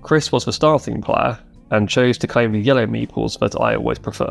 Chris 0.00 0.30
was 0.30 0.44
the 0.44 0.52
starting 0.52 1.02
player 1.02 1.36
and 1.72 1.88
chose 1.88 2.16
to 2.18 2.28
claim 2.28 2.52
the 2.52 2.60
yellow 2.60 2.86
meeples 2.86 3.36
that 3.40 3.60
I 3.60 3.74
always 3.74 3.98
prefer. 3.98 4.30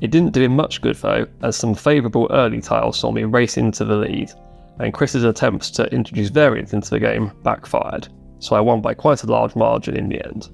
It 0.00 0.10
didn't 0.10 0.32
do 0.32 0.40
him 0.40 0.56
much 0.56 0.80
good 0.80 0.96
though, 0.96 1.26
as 1.42 1.56
some 1.56 1.74
favourable 1.74 2.26
early 2.30 2.62
tiles 2.62 2.98
saw 2.98 3.12
me 3.12 3.24
race 3.24 3.58
into 3.58 3.84
the 3.84 3.96
lead, 3.96 4.30
and 4.78 4.94
Chris's 4.94 5.24
attempts 5.24 5.70
to 5.72 5.92
introduce 5.92 6.30
variance 6.30 6.72
into 6.72 6.88
the 6.88 7.00
game 7.00 7.30
backfired, 7.42 8.08
so 8.38 8.56
I 8.56 8.60
won 8.60 8.80
by 8.80 8.94
quite 8.94 9.24
a 9.24 9.26
large 9.26 9.56
margin 9.56 9.94
in 9.94 10.08
the 10.08 10.24
end. 10.24 10.48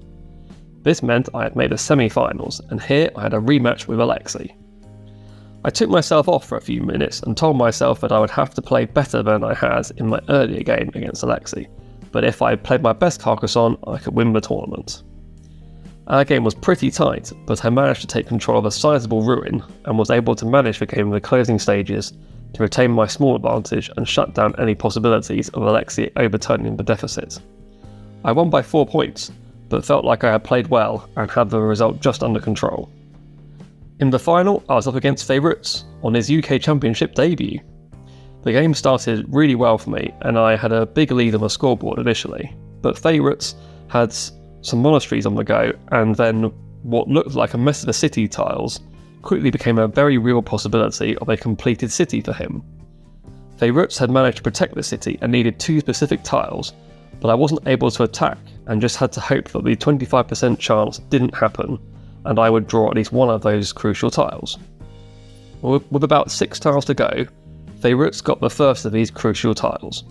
This 0.81 1.01
meant 1.01 1.29
I 1.33 1.43
had 1.43 1.55
made 1.55 1.71
the 1.71 1.77
semi 1.77 2.09
finals, 2.09 2.59
and 2.71 2.81
here 2.81 3.09
I 3.15 3.21
had 3.21 3.33
a 3.33 3.39
rematch 3.39 3.87
with 3.87 3.99
Alexi. 3.99 4.53
I 5.65 5.71
took 5.71 5.89
myself 5.89 6.29
off 6.29 6.45
for 6.45 6.59
a 6.59 6.61
few 6.61 6.83
minutes 6.83 7.21
and 7.21 7.35
told 7.35 7.57
myself 7.57 7.99
that 8.01 8.11
I 8.11 8.19
would 8.19 8.29
have 8.29 8.53
to 8.53 8.61
play 8.61 8.85
better 8.85 9.23
than 9.23 9.43
I 9.43 9.55
had 9.55 9.89
in 9.97 10.07
my 10.07 10.21
earlier 10.29 10.61
game 10.61 10.91
against 10.93 11.23
Alexei, 11.23 11.67
but 12.11 12.23
if 12.23 12.43
I 12.43 12.55
played 12.55 12.83
my 12.83 12.93
best 12.93 13.19
Carcassonne, 13.19 13.75
I 13.87 13.97
could 13.97 14.13
win 14.13 14.31
the 14.31 14.41
tournament. 14.41 15.01
Our 16.05 16.23
game 16.23 16.43
was 16.43 16.53
pretty 16.53 16.91
tight, 16.91 17.31
but 17.47 17.65
I 17.65 17.71
managed 17.71 18.01
to 18.01 18.07
take 18.07 18.27
control 18.27 18.59
of 18.59 18.65
a 18.65 18.69
sizable 18.69 19.23
ruin 19.23 19.63
and 19.85 19.97
was 19.97 20.11
able 20.11 20.35
to 20.35 20.45
manage 20.45 20.77
the 20.77 20.85
game 20.85 21.07
in 21.07 21.13
the 21.13 21.19
closing 21.19 21.57
stages 21.57 22.13
to 22.53 22.61
retain 22.61 22.91
my 22.91 23.07
small 23.07 23.35
advantage 23.35 23.89
and 23.97 24.07
shut 24.07 24.35
down 24.35 24.53
any 24.59 24.75
possibilities 24.75 25.49
of 25.49 25.63
Alexei 25.63 26.11
overturning 26.17 26.77
the 26.77 26.83
deficit. 26.83 27.39
I 28.23 28.33
won 28.33 28.51
by 28.51 28.61
4 28.61 28.85
points, 28.85 29.31
but 29.69 29.83
felt 29.83 30.05
like 30.05 30.23
I 30.23 30.31
had 30.31 30.43
played 30.43 30.67
well 30.67 31.09
and 31.17 31.31
had 31.31 31.49
the 31.49 31.59
result 31.59 32.01
just 32.01 32.21
under 32.21 32.39
control. 32.39 32.87
In 34.01 34.09
the 34.09 34.19
final, 34.19 34.61
I 34.67 34.75
was 34.75 34.87
up 34.87 34.95
against 34.95 35.25
favourites 35.25 35.85
on 36.03 36.13
his 36.13 36.29
UK 36.29 36.59
Championship 36.59 37.15
debut. 37.15 37.61
The 38.43 38.51
game 38.51 38.73
started 38.73 39.25
really 39.29 39.55
well 39.55 39.77
for 39.77 39.89
me, 39.89 40.13
and 40.21 40.37
I 40.37 40.57
had 40.57 40.73
a 40.73 40.85
big 40.85 41.11
lead 41.11 41.33
on 41.33 41.39
the 41.39 41.49
scoreboard 41.49 41.99
initially, 41.99 42.53
but 42.81 42.97
favourites 42.97 43.55
had 43.87 44.11
some 44.11 44.81
monasteries 44.81 45.25
on 45.25 45.35
the 45.35 45.45
go, 45.45 45.71
and 45.93 46.13
then 46.15 46.51
what 46.83 47.07
looked 47.07 47.35
like 47.35 47.53
a 47.53 47.57
mess 47.57 47.83
of 47.83 47.85
the 47.85 47.93
city 47.93 48.27
tiles 48.27 48.81
quickly 49.21 49.49
became 49.49 49.77
a 49.77 49.87
very 49.87 50.17
real 50.17 50.41
possibility 50.41 51.15
of 51.19 51.29
a 51.29 51.37
completed 51.37 51.89
city 51.89 52.19
for 52.19 52.33
him. 52.33 52.61
Favourites 53.57 53.97
had 53.97 54.11
managed 54.11 54.37
to 54.37 54.43
protect 54.43 54.75
the 54.75 54.83
city 54.83 55.17
and 55.21 55.31
needed 55.31 55.57
two 55.57 55.79
specific 55.79 56.21
tiles, 56.21 56.73
but 57.21 57.29
I 57.29 57.33
wasn't 57.33 57.65
able 57.65 57.89
to 57.91 58.03
attack 58.03 58.39
and 58.67 58.81
just 58.81 58.97
had 58.97 59.13
to 59.13 59.21
hope 59.21 59.47
that 59.51 59.63
the 59.63 59.77
25% 59.77 60.59
chance 60.59 60.99
didn't 60.99 61.33
happen 61.33 61.79
and 62.25 62.39
I 62.39 62.49
would 62.49 62.67
draw 62.67 62.89
at 62.89 62.95
least 62.95 63.11
one 63.11 63.29
of 63.29 63.41
those 63.41 63.71
crucial 63.71 64.11
tiles. 64.11 64.57
With 65.61 66.03
about 66.03 66.31
six 66.31 66.59
tiles 66.59 66.85
to 66.85 66.93
go, 66.93 67.25
Favourites 67.79 68.21
got 68.21 68.39
the 68.39 68.49
first 68.49 68.85
of 68.85 68.91
these 68.91 69.09
crucial 69.09 69.55
tiles. 69.55 70.03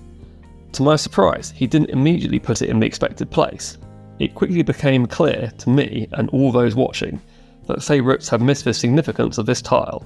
To 0.72 0.82
my 0.82 0.96
surprise, 0.96 1.50
he 1.50 1.66
didn't 1.66 1.90
immediately 1.90 2.38
put 2.38 2.62
it 2.62 2.70
in 2.70 2.80
the 2.80 2.86
expected 2.86 3.30
place. 3.30 3.78
It 4.18 4.34
quickly 4.34 4.62
became 4.62 5.06
clear 5.06 5.52
to 5.58 5.70
me 5.70 6.08
and 6.12 6.28
all 6.30 6.50
those 6.50 6.74
watching 6.74 7.20
that 7.66 7.82
Favourites 7.82 8.28
had 8.28 8.42
missed 8.42 8.64
the 8.64 8.74
significance 8.74 9.38
of 9.38 9.46
this 9.46 9.62
tile. 9.62 10.04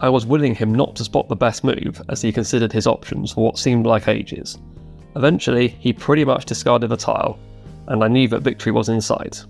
I 0.00 0.08
was 0.08 0.26
willing 0.26 0.54
him 0.54 0.74
not 0.74 0.96
to 0.96 1.04
spot 1.04 1.28
the 1.28 1.36
best 1.36 1.64
move 1.64 2.02
as 2.08 2.20
he 2.20 2.32
considered 2.32 2.72
his 2.72 2.86
options 2.86 3.32
for 3.32 3.44
what 3.44 3.58
seemed 3.58 3.86
like 3.86 4.08
ages. 4.08 4.58
Eventually, 5.16 5.68
he 5.68 5.92
pretty 5.92 6.24
much 6.24 6.44
discarded 6.44 6.90
the 6.90 6.96
tile, 6.96 7.38
and 7.86 8.02
I 8.02 8.08
knew 8.08 8.28
that 8.28 8.42
victory 8.42 8.72
was 8.72 8.88
in 8.88 9.00
sight. 9.00 9.44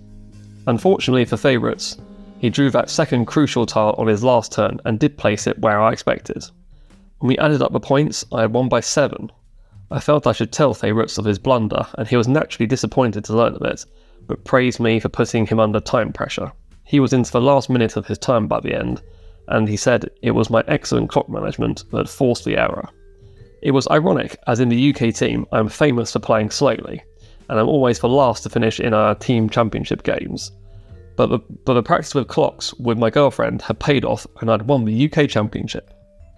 Unfortunately 0.67 1.25
for 1.25 1.37
favourites, 1.37 1.97
he 2.39 2.49
drew 2.49 2.69
that 2.71 2.89
second 2.89 3.25
crucial 3.25 3.65
tile 3.65 3.95
on 3.97 4.07
his 4.07 4.23
last 4.23 4.51
turn 4.51 4.79
and 4.85 4.99
did 4.99 5.17
place 5.17 5.47
it 5.47 5.59
where 5.59 5.81
I 5.81 5.91
expected. 5.91 6.43
When 7.19 7.29
we 7.29 7.37
added 7.37 7.61
up 7.61 7.71
the 7.71 7.79
points, 7.79 8.25
I 8.33 8.41
had 8.41 8.53
won 8.53 8.67
by 8.67 8.79
7. 8.79 9.31
I 9.91 9.99
felt 9.99 10.27
I 10.27 10.31
should 10.31 10.51
tell 10.51 10.73
favourites 10.73 11.17
of 11.17 11.25
his 11.25 11.39
blunder, 11.39 11.85
and 11.97 12.07
he 12.07 12.17
was 12.17 12.27
naturally 12.27 12.67
disappointed 12.67 13.23
to 13.25 13.35
learn 13.35 13.55
of 13.55 13.61
it, 13.61 13.85
but 14.27 14.43
praised 14.43 14.79
me 14.79 14.99
for 14.99 15.09
putting 15.09 15.45
him 15.45 15.59
under 15.59 15.79
time 15.79 16.11
pressure. 16.11 16.51
He 16.83 16.99
was 16.99 17.13
into 17.13 17.31
the 17.31 17.41
last 17.41 17.69
minute 17.69 17.95
of 17.95 18.07
his 18.07 18.17
time 18.17 18.47
by 18.47 18.59
the 18.59 18.75
end, 18.75 19.01
and 19.47 19.69
he 19.69 19.77
said 19.77 20.09
it 20.21 20.31
was 20.31 20.49
my 20.49 20.63
excellent 20.67 21.09
clock 21.09 21.29
management 21.29 21.83
that 21.91 22.09
forced 22.09 22.43
the 22.45 22.57
error. 22.57 22.89
It 23.61 23.71
was 23.71 23.87
ironic, 23.89 24.37
as 24.47 24.59
in 24.59 24.69
the 24.69 24.93
UK 24.93 25.13
team, 25.13 25.45
I 25.51 25.59
am 25.59 25.69
famous 25.69 26.13
for 26.13 26.19
playing 26.19 26.49
slowly, 26.49 27.03
and 27.49 27.59
I'm 27.59 27.67
always 27.67 27.99
the 27.99 28.09
last 28.09 28.43
to 28.43 28.49
finish 28.49 28.79
in 28.79 28.93
our 28.93 29.15
team 29.15 29.49
championship 29.49 30.03
games. 30.03 30.51
But 31.15 31.27
the, 31.27 31.39
but 31.39 31.75
the 31.75 31.83
practice 31.83 32.13
with 32.13 32.27
clocks 32.27 32.73
with 32.75 32.97
my 32.97 33.09
girlfriend 33.09 33.61
had 33.61 33.79
paid 33.79 34.03
off 34.03 34.27
and 34.41 34.51
I'd 34.51 34.63
won 34.63 34.85
the 34.85 35.11
UK 35.11 35.29
championship. 35.29 35.91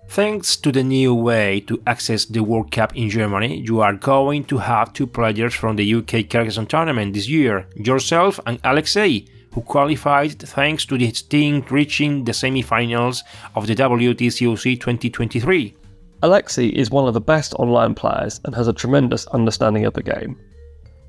Thanks 0.10 0.56
to 0.58 0.72
the 0.72 0.84
new 0.84 1.14
way 1.14 1.60
to 1.62 1.82
access 1.86 2.26
the 2.26 2.42
World 2.42 2.72
Cup 2.72 2.96
in 2.96 3.10
Germany, 3.10 3.60
you 3.60 3.82
are 3.82 3.94
going 3.94 4.46
to 4.46 4.58
have 4.58 4.94
two 4.94 5.06
players 5.06 5.54
from 5.54 5.76
the 5.76 5.96
UK 5.96 6.30
Carcassonne 6.30 6.68
tournament 6.68 7.14
this 7.14 7.28
year, 7.28 7.68
yourself 7.76 8.40
and 8.46 8.60
Alexei, 8.64 9.26
who 9.54 9.62
qualified 9.62 10.40
thanks 10.40 10.86
to 10.86 10.96
his 10.96 11.22
team 11.22 11.66
reaching 11.70 12.24
the 12.24 12.34
semi-finals 12.34 13.24
of 13.56 13.68
the 13.68 13.76
WTCOC 13.76 14.80
2023. 14.80 15.76
Alexei 16.24 16.68
is 16.68 16.90
one 16.90 17.08
of 17.08 17.14
the 17.14 17.22
best 17.22 17.54
online 17.56 17.94
players 17.94 18.40
and 18.46 18.56
has 18.56 18.68
a 18.68 18.74
tremendous 18.74 19.28
understanding 19.28 19.86
of 19.86 19.94
the 19.94 20.04
game. 20.04 20.40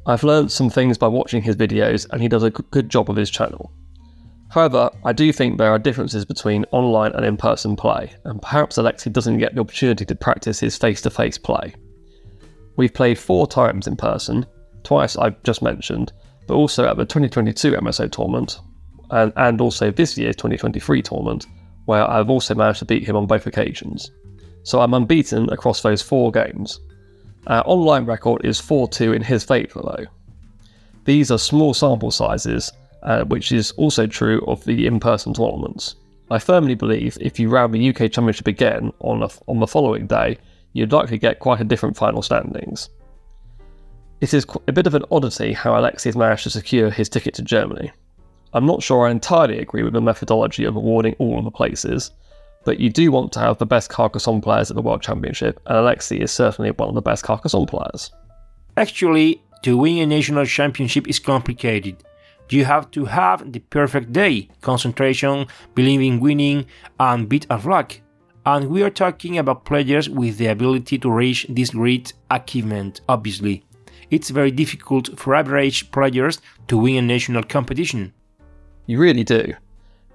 I've 0.08 0.24
learned 0.24 0.50
some 0.50 0.70
things 0.70 0.96
by 0.96 1.06
watching 1.06 1.42
his 1.42 1.54
videos, 1.54 2.06
and 2.10 2.22
he 2.22 2.28
does 2.28 2.42
a 2.42 2.48
good 2.50 2.88
job 2.88 3.10
of 3.10 3.16
his 3.16 3.28
channel. 3.28 3.70
However, 4.48 4.88
I 5.04 5.12
do 5.12 5.30
think 5.34 5.58
there 5.58 5.70
are 5.70 5.78
differences 5.78 6.24
between 6.24 6.64
online 6.70 7.12
and 7.12 7.26
in 7.26 7.36
person 7.36 7.76
play, 7.76 8.14
and 8.24 8.40
perhaps 8.40 8.78
Alexei 8.78 9.10
doesn't 9.10 9.36
get 9.36 9.54
the 9.54 9.60
opportunity 9.60 10.06
to 10.06 10.14
practice 10.14 10.58
his 10.58 10.78
face 10.78 11.02
to 11.02 11.10
face 11.10 11.36
play. 11.36 11.74
We've 12.76 12.94
played 12.94 13.18
four 13.18 13.46
times 13.46 13.86
in 13.86 13.96
person, 13.96 14.46
twice 14.82 15.14
I've 15.14 15.42
just 15.42 15.60
mentioned, 15.60 16.14
but 16.46 16.54
also 16.54 16.88
at 16.88 16.96
the 16.96 17.04
2022 17.04 17.72
MSO 17.72 18.10
tournament, 18.10 18.60
and, 19.10 19.30
and 19.36 19.60
also 19.60 19.90
this 19.90 20.16
year's 20.16 20.36
2023 20.36 21.02
tournament, 21.02 21.46
where 21.84 22.10
I've 22.10 22.30
also 22.30 22.54
managed 22.54 22.78
to 22.78 22.86
beat 22.86 23.06
him 23.06 23.16
on 23.16 23.26
both 23.26 23.46
occasions. 23.46 24.10
So 24.62 24.80
I'm 24.80 24.94
unbeaten 24.94 25.50
across 25.50 25.82
those 25.82 26.00
four 26.00 26.32
games. 26.32 26.80
Our 27.48 27.62
online 27.64 28.04
record 28.04 28.44
is 28.44 28.60
4 28.60 28.88
2 28.88 29.14
in 29.14 29.22
his 29.22 29.42
favour, 29.42 29.80
though. 29.82 30.06
These 31.04 31.30
are 31.30 31.38
small 31.38 31.72
sample 31.72 32.10
sizes, 32.10 32.70
uh, 33.02 33.24
which 33.24 33.52
is 33.52 33.70
also 33.72 34.06
true 34.06 34.44
of 34.46 34.62
the 34.64 34.86
in 34.86 35.00
person 35.00 35.32
tournaments. 35.32 35.94
I 36.30 36.38
firmly 36.38 36.74
believe 36.74 37.16
if 37.22 37.40
you 37.40 37.48
ran 37.48 37.70
the 37.70 37.88
UK 37.88 38.12
Championship 38.12 38.46
again 38.46 38.92
on, 38.98 39.22
a, 39.22 39.30
on 39.46 39.60
the 39.60 39.66
following 39.66 40.06
day, 40.06 40.36
you'd 40.74 40.92
likely 40.92 41.16
get 41.16 41.38
quite 41.38 41.60
a 41.60 41.64
different 41.64 41.96
final 41.96 42.20
standings. 42.20 42.90
It 44.20 44.34
is 44.34 44.44
a 44.66 44.72
bit 44.72 44.86
of 44.86 44.94
an 44.94 45.04
oddity 45.10 45.54
how 45.54 45.78
Alexei 45.78 46.10
has 46.10 46.16
managed 46.16 46.42
to 46.42 46.50
secure 46.50 46.90
his 46.90 47.08
ticket 47.08 47.32
to 47.34 47.42
Germany. 47.42 47.92
I'm 48.52 48.66
not 48.66 48.82
sure 48.82 49.06
I 49.06 49.10
entirely 49.10 49.58
agree 49.58 49.84
with 49.84 49.94
the 49.94 50.02
methodology 50.02 50.64
of 50.64 50.76
awarding 50.76 51.14
all 51.18 51.38
of 51.38 51.44
the 51.44 51.50
places, 51.50 52.10
but 52.64 52.80
you 52.80 52.90
do 52.90 53.10
want 53.10 53.32
to 53.32 53.40
have 53.40 53.58
the 53.58 53.66
best 53.66 53.90
Carcassonne 53.90 54.40
players 54.40 54.70
at 54.70 54.76
the 54.76 54.82
World 54.82 55.02
Championship, 55.02 55.60
and 55.66 55.78
Alexei 55.78 56.18
is 56.18 56.32
certainly 56.32 56.70
one 56.72 56.88
of 56.88 56.94
the 56.94 57.02
best 57.02 57.24
Carcassonne 57.24 57.66
players. 57.66 58.10
Actually, 58.76 59.42
to 59.62 59.76
win 59.76 59.98
a 59.98 60.06
national 60.06 60.44
championship 60.44 61.08
is 61.08 61.18
complicated. 61.18 62.04
You 62.50 62.64
have 62.64 62.90
to 62.92 63.04
have 63.04 63.52
the 63.52 63.58
perfect 63.58 64.12
day, 64.12 64.48
concentration, 64.62 65.46
believe 65.74 66.00
in 66.00 66.20
winning, 66.20 66.66
and 66.98 67.28
bit 67.28 67.46
of 67.50 67.66
luck. 67.66 68.00
And 68.46 68.70
we 68.70 68.82
are 68.82 68.90
talking 68.90 69.36
about 69.36 69.66
players 69.66 70.08
with 70.08 70.38
the 70.38 70.46
ability 70.46 70.98
to 70.98 71.10
reach 71.10 71.46
this 71.50 71.70
great 71.70 72.14
achievement, 72.30 73.02
obviously. 73.08 73.64
It's 74.10 74.30
very 74.30 74.50
difficult 74.50 75.18
for 75.18 75.34
average 75.34 75.90
players 75.90 76.40
to 76.68 76.78
win 76.78 76.96
a 76.96 77.02
national 77.02 77.42
competition. 77.42 78.14
You 78.86 78.98
really 78.98 79.24
do. 79.24 79.52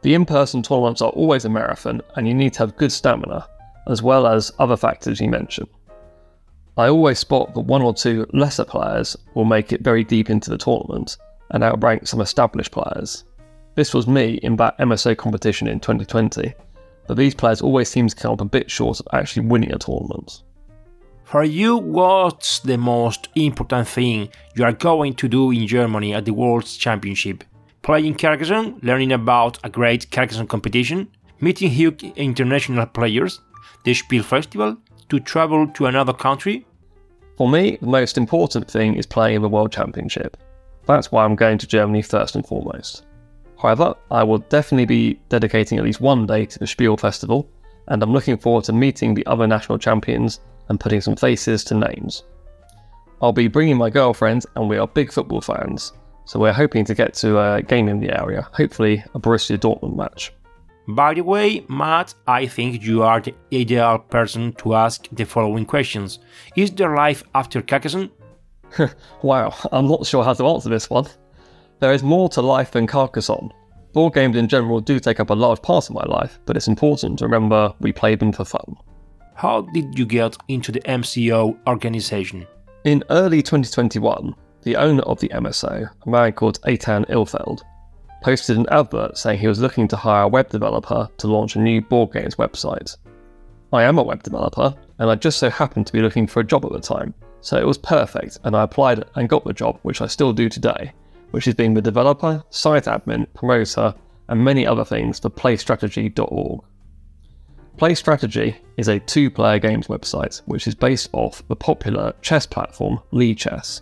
The 0.03 0.13
in 0.13 0.25
person 0.25 0.61
tournaments 0.61 1.01
are 1.01 1.11
always 1.11 1.45
a 1.45 1.49
marathon, 1.49 2.01
and 2.15 2.27
you 2.27 2.33
need 2.33 2.51
to 2.53 2.59
have 2.59 2.75
good 2.75 2.91
stamina, 2.91 3.47
as 3.87 4.03
well 4.03 4.27
as 4.27 4.51
other 4.59 4.75
factors 4.75 5.21
you 5.21 5.29
mentioned. 5.29 5.69
I 6.75 6.89
always 6.89 7.19
spot 7.19 7.53
that 7.53 7.61
one 7.61 7.81
or 7.81 7.93
two 7.93 8.27
lesser 8.33 8.65
players 8.65 9.15
will 9.33 9.45
make 9.45 9.71
it 9.71 9.81
very 9.81 10.03
deep 10.03 10.29
into 10.29 10.49
the 10.49 10.57
tournament 10.57 11.15
and 11.51 11.63
outrank 11.63 12.05
some 12.05 12.19
established 12.19 12.71
players. 12.71 13.23
This 13.75 13.93
was 13.93 14.05
me 14.05 14.39
in 14.43 14.57
that 14.57 14.77
MSO 14.77 15.15
competition 15.15 15.69
in 15.69 15.79
2020, 15.79 16.53
but 17.07 17.15
these 17.15 17.33
players 17.33 17.61
always 17.61 17.87
seem 17.87 18.09
to 18.09 18.15
come 18.15 18.33
up 18.33 18.41
a 18.41 18.45
bit 18.45 18.69
short 18.69 18.99
of 18.99 19.07
actually 19.13 19.47
winning 19.47 19.71
a 19.71 19.77
tournament. 19.77 20.43
For 21.23 21.45
you, 21.45 21.77
what's 21.77 22.59
the 22.59 22.77
most 22.77 23.29
important 23.35 23.87
thing 23.87 24.27
you 24.55 24.65
are 24.65 24.73
going 24.73 25.13
to 25.13 25.29
do 25.29 25.51
in 25.51 25.65
Germany 25.65 26.13
at 26.13 26.25
the 26.25 26.33
World 26.33 26.65
Championship? 26.65 27.45
Playing 27.83 28.15
Carcassonne, 28.15 28.79
learning 28.81 29.11
about 29.11 29.59
a 29.63 29.69
great 29.69 30.09
Carcassonne 30.09 30.47
competition, 30.47 31.07
meeting 31.41 31.69
huge 31.69 32.01
international 32.15 32.85
players, 32.85 33.41
the 33.83 33.93
Spiel 33.93 34.23
Festival, 34.23 34.77
to 35.09 35.19
travel 35.19 35.67
to 35.67 35.85
another 35.87 36.13
country? 36.13 36.65
For 37.37 37.49
me, 37.49 37.77
the 37.81 37.87
most 37.87 38.17
important 38.17 38.71
thing 38.71 38.95
is 38.95 39.05
playing 39.05 39.35
in 39.35 39.41
the 39.41 39.49
World 39.49 39.71
Championship. 39.71 40.37
That's 40.85 41.11
why 41.11 41.25
I'm 41.25 41.35
going 41.35 41.57
to 41.57 41.67
Germany 41.67 42.01
first 42.01 42.35
and 42.35 42.45
foremost. 42.45 43.05
However, 43.61 43.95
I 44.09 44.23
will 44.23 44.39
definitely 44.39 44.85
be 44.85 45.19
dedicating 45.27 45.77
at 45.77 45.83
least 45.83 45.99
one 45.99 46.25
day 46.25 46.45
to 46.45 46.59
the 46.59 46.67
Spiel 46.67 46.95
Festival, 46.95 47.49
and 47.89 48.01
I'm 48.01 48.13
looking 48.13 48.37
forward 48.37 48.63
to 48.65 48.73
meeting 48.73 49.13
the 49.13 49.25
other 49.25 49.45
national 49.45 49.77
champions 49.77 50.39
and 50.69 50.79
putting 50.79 51.01
some 51.01 51.17
faces 51.17 51.65
to 51.65 51.75
names. 51.75 52.23
I'll 53.21 53.33
be 53.33 53.49
bringing 53.49 53.77
my 53.77 53.89
girlfriend, 53.89 54.45
and 54.55 54.69
we 54.69 54.77
are 54.77 54.87
big 54.87 55.11
football 55.11 55.41
fans, 55.41 55.91
so 56.25 56.39
we're 56.39 56.53
hoping 56.53 56.85
to 56.85 56.95
get 56.95 57.13
to 57.15 57.39
a 57.39 57.61
game 57.61 57.87
in 57.87 57.99
the 57.99 58.17
area, 58.19 58.47
hopefully 58.53 59.03
a 59.13 59.19
Borussia 59.19 59.57
Dortmund 59.57 59.95
match. 59.95 60.33
By 60.87 61.13
the 61.13 61.21
way, 61.21 61.65
Matt, 61.69 62.13
I 62.27 62.45
think 62.45 62.83
you 62.83 63.03
are 63.03 63.21
the 63.21 63.33
ideal 63.53 63.99
person 63.99 64.51
to 64.53 64.75
ask 64.75 65.07
the 65.11 65.23
following 65.25 65.65
questions. 65.65 66.19
Is 66.57 66.71
there 66.71 66.95
life 66.95 67.23
after 67.33 67.61
Carcassonne? 67.61 68.11
wow, 69.21 69.53
I'm 69.71 69.87
not 69.87 70.05
sure 70.05 70.23
how 70.23 70.33
to 70.33 70.47
answer 70.47 70.69
this 70.69 70.89
one. 70.89 71.07
There 71.79 71.93
is 71.93 72.03
more 72.03 72.27
to 72.29 72.41
life 72.41 72.71
than 72.71 72.87
Carcassonne. 72.87 73.51
Board 73.93 74.13
games 74.13 74.35
in 74.35 74.47
general 74.47 74.79
do 74.81 74.99
take 74.99 75.19
up 75.19 75.29
a 75.29 75.35
large 75.35 75.61
part 75.61 75.87
of 75.87 75.95
my 75.95 76.03
life, 76.05 76.39
but 76.45 76.57
it's 76.57 76.67
important 76.67 77.19
to 77.19 77.25
remember 77.25 77.73
we 77.79 77.93
play 77.93 78.15
them 78.15 78.33
for 78.33 78.43
fun. 78.43 78.75
How 79.35 79.61
did 79.73 79.97
you 79.97 80.05
get 80.05 80.35
into 80.47 80.71
the 80.71 80.81
MSO 80.81 81.57
organization? 81.67 82.45
In 82.83 83.03
early 83.09 83.41
2021, 83.41 84.35
the 84.63 84.75
owner 84.75 85.03
of 85.03 85.19
the 85.19 85.29
MSO, 85.29 85.89
a 86.05 86.09
man 86.09 86.33
called 86.33 86.61
Eitan 86.61 87.05
Ilfeld, 87.09 87.61
posted 88.21 88.57
an 88.57 88.67
advert 88.71 89.17
saying 89.17 89.39
he 89.39 89.47
was 89.47 89.59
looking 89.59 89.87
to 89.89 89.95
hire 89.95 90.23
a 90.23 90.27
web 90.27 90.49
developer 90.49 91.09
to 91.17 91.27
launch 91.27 91.55
a 91.55 91.59
new 91.59 91.81
board 91.81 92.13
games 92.13 92.35
website. 92.35 92.97
I 93.71 93.83
am 93.83 93.97
a 93.97 94.03
web 94.03 94.23
developer, 94.23 94.73
and 94.99 95.09
I 95.09 95.15
just 95.15 95.39
so 95.39 95.49
happened 95.49 95.87
to 95.87 95.93
be 95.93 96.01
looking 96.01 96.27
for 96.27 96.39
a 96.39 96.45
job 96.45 96.65
at 96.65 96.71
the 96.71 96.79
time, 96.79 97.13
so 97.41 97.57
it 97.57 97.67
was 97.67 97.77
perfect, 97.77 98.39
and 98.43 98.55
I 98.55 98.63
applied 98.63 99.03
and 99.15 99.27
got 99.27 99.43
the 99.43 99.53
job, 99.53 99.79
which 99.81 100.01
I 100.01 100.07
still 100.07 100.31
do 100.31 100.47
today, 100.47 100.93
which 101.31 101.47
is 101.47 101.55
being 101.55 101.73
the 101.73 101.81
developer, 101.81 102.43
site 102.49 102.85
admin, 102.85 103.27
promoter, 103.33 103.93
and 104.29 104.43
many 104.43 104.65
other 104.65 104.85
things 104.85 105.19
for 105.19 105.29
PlayStrategy.org. 105.29 106.63
PlayStrategy 107.77 108.55
is 108.77 108.87
a 108.87 108.99
two 108.99 109.31
player 109.31 109.57
games 109.57 109.87
website 109.87 110.41
which 110.45 110.67
is 110.67 110.75
based 110.75 111.09
off 111.11 111.45
the 111.47 111.55
popular 111.55 112.13
chess 112.21 112.45
platform 112.45 112.99
Lichess. 113.11 113.81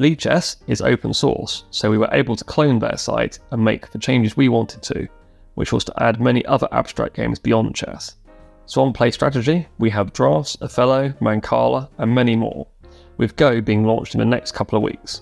Lichess 0.00 0.56
is 0.66 0.80
open 0.80 1.14
source, 1.14 1.66
so 1.70 1.88
we 1.88 1.98
were 1.98 2.08
able 2.10 2.34
to 2.34 2.42
clone 2.44 2.80
their 2.80 2.96
site 2.96 3.38
and 3.52 3.64
make 3.64 3.92
the 3.92 3.98
changes 3.98 4.36
we 4.36 4.48
wanted 4.48 4.82
to, 4.82 5.06
which 5.54 5.72
was 5.72 5.84
to 5.84 6.02
add 6.02 6.20
many 6.20 6.44
other 6.46 6.66
abstract 6.72 7.14
games 7.14 7.38
beyond 7.38 7.76
chess. 7.76 8.16
So 8.66 8.82
on 8.82 8.92
Play 8.92 9.12
Strategy, 9.12 9.68
we 9.78 9.90
have 9.90 10.12
Drafts, 10.12 10.56
Othello, 10.60 11.10
Mancala, 11.20 11.88
and 11.98 12.12
many 12.12 12.34
more, 12.34 12.66
with 13.18 13.36
Go 13.36 13.60
being 13.60 13.84
launched 13.84 14.16
in 14.16 14.18
the 14.18 14.24
next 14.24 14.50
couple 14.50 14.76
of 14.76 14.82
weeks. 14.82 15.20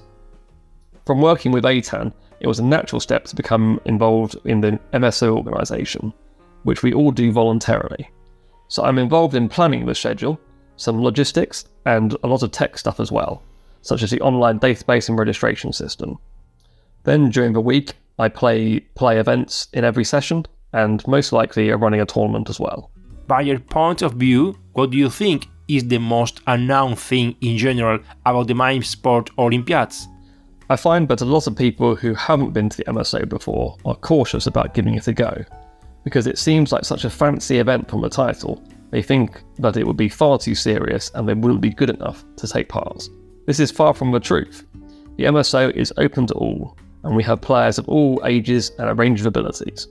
From 1.05 1.21
working 1.21 1.53
with 1.53 1.65
Eitan, 1.65 2.11
it 2.41 2.47
was 2.47 2.59
a 2.59 2.65
natural 2.65 3.01
step 3.01 3.27
to 3.27 3.37
become 3.37 3.79
involved 3.85 4.37
in 4.47 4.63
the 4.63 4.81
MSO 4.95 5.37
organisation, 5.37 6.15
which 6.63 6.83
we 6.83 6.95
all 6.95 7.11
do 7.11 7.31
voluntarily. 7.31 8.09
So 8.69 8.85
I'm 8.85 8.99
involved 8.99 9.35
in 9.35 9.51
planning 9.51 9.85
the 9.85 9.95
schedule, 9.95 10.41
some 10.77 11.03
logistics, 11.03 11.67
and 11.85 12.17
a 12.23 12.27
lot 12.27 12.43
of 12.43 12.53
tech 12.53 12.79
stuff 12.79 12.99
as 12.99 13.13
well 13.13 13.43
such 13.83 14.03
as 14.03 14.11
the 14.11 14.21
online 14.21 14.59
database 14.59 15.09
and 15.09 15.19
registration 15.19 15.73
system. 15.73 16.19
Then 17.05 17.31
during 17.31 17.53
the 17.53 17.61
week, 17.61 17.95
I 18.19 18.29
play 18.29 18.81
play 18.95 19.19
events 19.19 19.69
in 19.73 19.85
every 19.85 20.05
session, 20.05 20.47
and 20.73 21.07
most 21.07 21.33
likely 21.33 21.71
are 21.71 21.79
running 21.79 22.01
a 22.01 22.07
tournament 22.07 22.49
as 22.49 22.59
well. 22.59 22.91
By 23.27 23.43
your 23.43 23.59
point 23.59 24.03
of 24.03 24.15
view, 24.15 24.59
what 24.73 24.91
do 24.91 24.99
you 24.99 25.11
think 25.11 25.47
is 25.69 25.87
the 25.89 25.99
most 25.99 26.41
unknown 26.47 26.97
thing 26.97 27.37
in 27.41 27.57
general 27.57 27.99
about 28.27 28.47
the 28.47 28.55
Mind 28.55 28.85
Sport 28.85 29.31
Olympiads? 29.39 30.09
I 30.71 30.77
find 30.77 31.09
that 31.09 31.21
a 31.21 31.27
lot 31.27 31.47
of 31.47 31.57
people 31.57 31.95
who 31.95 32.15
haven't 32.15 32.53
been 32.53 32.69
to 32.69 32.77
the 32.77 32.85
MSO 32.85 33.29
before 33.29 33.77
are 33.85 33.95
cautious 33.97 34.47
about 34.47 34.75
giving 34.75 34.95
it 34.95 35.09
a 35.09 35.13
go, 35.13 35.45
because 36.05 36.27
it 36.27 36.39
seems 36.39 36.73
like 36.73 36.85
such 36.85 37.05
a 37.05 37.11
fancy 37.11 37.59
event 37.59 37.89
from 37.89 38.01
the 38.01 38.09
title, 38.09 38.63
they 38.91 39.03
think 39.03 39.43
that 39.59 39.77
it 39.77 39.87
would 39.87 39.97
be 39.97 40.09
far 40.09 40.39
too 40.39 40.55
serious 40.55 41.11
and 41.15 41.29
they 41.29 41.35
wouldn't 41.35 41.61
be 41.61 41.71
good 41.71 41.91
enough 41.91 42.25
to 42.37 42.47
take 42.47 42.69
part. 42.69 43.09
This 43.45 43.59
is 43.59 43.73
far 43.73 43.93
from 43.93 44.13
the 44.13 44.21
truth. 44.21 44.65
The 45.17 45.25
MSO 45.25 45.75
is 45.75 45.93
open 45.97 46.29
to 46.29 46.35
all, 46.35 46.77
and 47.03 47.17
we 47.17 47.25
have 47.25 47.41
players 47.41 47.77
of 47.77 47.89
all 47.89 48.23
ages 48.25 48.71
and 48.79 48.89
a 48.89 48.95
range 48.95 49.19
of 49.19 49.27
abilities. 49.27 49.89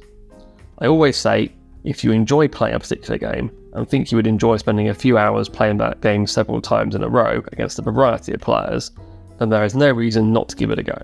I 0.79 0.87
always 0.87 1.17
say, 1.17 1.51
if 1.83 2.03
you 2.03 2.11
enjoy 2.11 2.47
playing 2.47 2.75
a 2.75 2.79
particular 2.79 3.17
game 3.17 3.51
and 3.73 3.89
think 3.89 4.09
you 4.09 4.15
would 4.15 4.27
enjoy 4.27 4.55
spending 4.55 4.87
a 4.87 4.93
few 4.93 5.17
hours 5.17 5.49
playing 5.49 5.77
that 5.77 5.99
game 5.99 6.27
several 6.27 6.61
times 6.61 6.95
in 6.95 7.03
a 7.03 7.09
row 7.09 7.43
against 7.51 7.77
a 7.79 7.81
variety 7.81 8.33
of 8.33 8.39
players, 8.39 8.91
then 9.37 9.49
there 9.49 9.65
is 9.65 9.75
no 9.75 9.91
reason 9.91 10.31
not 10.31 10.47
to 10.49 10.55
give 10.55 10.71
it 10.71 10.79
a 10.79 10.83
go. 10.83 11.01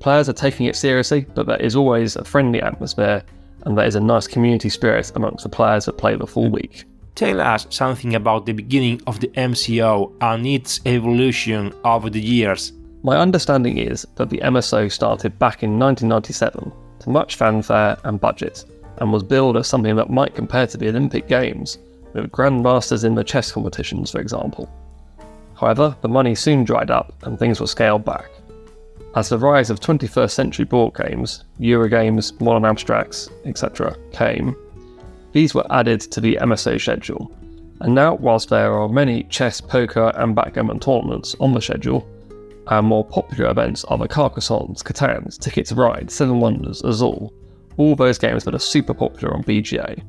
Players 0.00 0.28
are 0.28 0.32
taking 0.32 0.66
it 0.66 0.74
seriously, 0.74 1.26
but 1.34 1.46
there 1.46 1.60
is 1.60 1.76
always 1.76 2.16
a 2.16 2.24
friendly 2.24 2.60
atmosphere 2.60 3.22
and 3.64 3.78
there 3.78 3.86
is 3.86 3.94
a 3.94 4.00
nice 4.00 4.26
community 4.26 4.68
spirit 4.68 5.12
amongst 5.14 5.44
the 5.44 5.48
players 5.48 5.84
that 5.84 5.98
play 5.98 6.16
the 6.16 6.26
full 6.26 6.50
week. 6.50 6.84
Tell 7.16 7.40
us 7.40 7.66
something 7.70 8.14
about 8.14 8.44
the 8.44 8.52
beginning 8.52 9.00
of 9.06 9.20
the 9.20 9.28
MSO 9.28 10.12
and 10.20 10.46
its 10.46 10.80
evolution 10.84 11.72
over 11.82 12.10
the 12.10 12.20
years. 12.20 12.72
My 13.02 13.16
understanding 13.16 13.78
is 13.78 14.06
that 14.16 14.28
the 14.28 14.36
MSO 14.44 14.92
started 14.92 15.38
back 15.38 15.62
in 15.62 15.78
1997 15.78 16.70
to 16.98 17.08
much 17.08 17.36
fanfare 17.36 17.96
and 18.04 18.20
budget, 18.20 18.66
and 18.98 19.14
was 19.14 19.22
billed 19.22 19.56
as 19.56 19.66
something 19.66 19.96
that 19.96 20.10
might 20.10 20.34
compare 20.34 20.66
to 20.66 20.76
the 20.76 20.90
Olympic 20.90 21.26
Games, 21.26 21.78
with 22.12 22.30
grandmasters 22.30 23.02
in 23.02 23.14
the 23.14 23.24
chess 23.24 23.50
competitions, 23.50 24.10
for 24.10 24.20
example. 24.20 24.70
However, 25.58 25.96
the 26.02 26.08
money 26.08 26.34
soon 26.34 26.64
dried 26.64 26.90
up 26.90 27.14
and 27.22 27.38
things 27.38 27.62
were 27.62 27.66
scaled 27.66 28.04
back. 28.04 28.28
As 29.14 29.30
the 29.30 29.38
rise 29.38 29.70
of 29.70 29.80
21st 29.80 30.32
century 30.32 30.66
board 30.66 30.92
games, 30.94 31.44
Eurogames, 31.58 32.38
modern 32.42 32.66
abstracts, 32.66 33.30
etc., 33.46 33.96
came, 34.12 34.54
these 35.36 35.54
were 35.54 35.70
added 35.70 36.00
to 36.00 36.18
the 36.18 36.38
MSO 36.40 36.80
schedule. 36.80 37.30
And 37.82 37.94
now, 37.94 38.14
whilst 38.14 38.48
there 38.48 38.72
are 38.72 38.88
many 38.88 39.24
chess, 39.24 39.60
poker, 39.60 40.10
and 40.14 40.34
backgammon 40.34 40.80
tournaments 40.80 41.36
on 41.40 41.52
the 41.52 41.60
schedule, 41.60 42.08
our 42.68 42.80
more 42.80 43.04
popular 43.04 43.50
events 43.50 43.84
are 43.84 43.98
the 43.98 44.08
Carcassonne, 44.08 44.74
Catans, 44.82 45.36
Ticket 45.36 45.66
to 45.66 45.74
Ride, 45.74 46.10
Seven 46.10 46.40
Wonders, 46.40 46.82
Azul, 46.84 47.34
all 47.76 47.94
those 47.94 48.16
games 48.16 48.44
that 48.44 48.54
are 48.54 48.58
super 48.58 48.94
popular 48.94 49.34
on 49.34 49.44
BGA. 49.44 50.02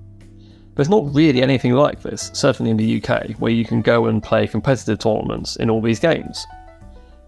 There's 0.75 0.87
not 0.87 1.13
really 1.13 1.41
anything 1.41 1.73
like 1.73 2.01
this, 2.01 2.31
certainly 2.33 2.71
in 2.71 2.77
the 2.77 3.03
UK, 3.03 3.31
where 3.33 3.51
you 3.51 3.65
can 3.65 3.81
go 3.81 4.05
and 4.05 4.23
play 4.23 4.47
competitive 4.47 4.99
tournaments 4.99 5.57
in 5.57 5.69
all 5.69 5.81
these 5.81 5.99
games. 5.99 6.47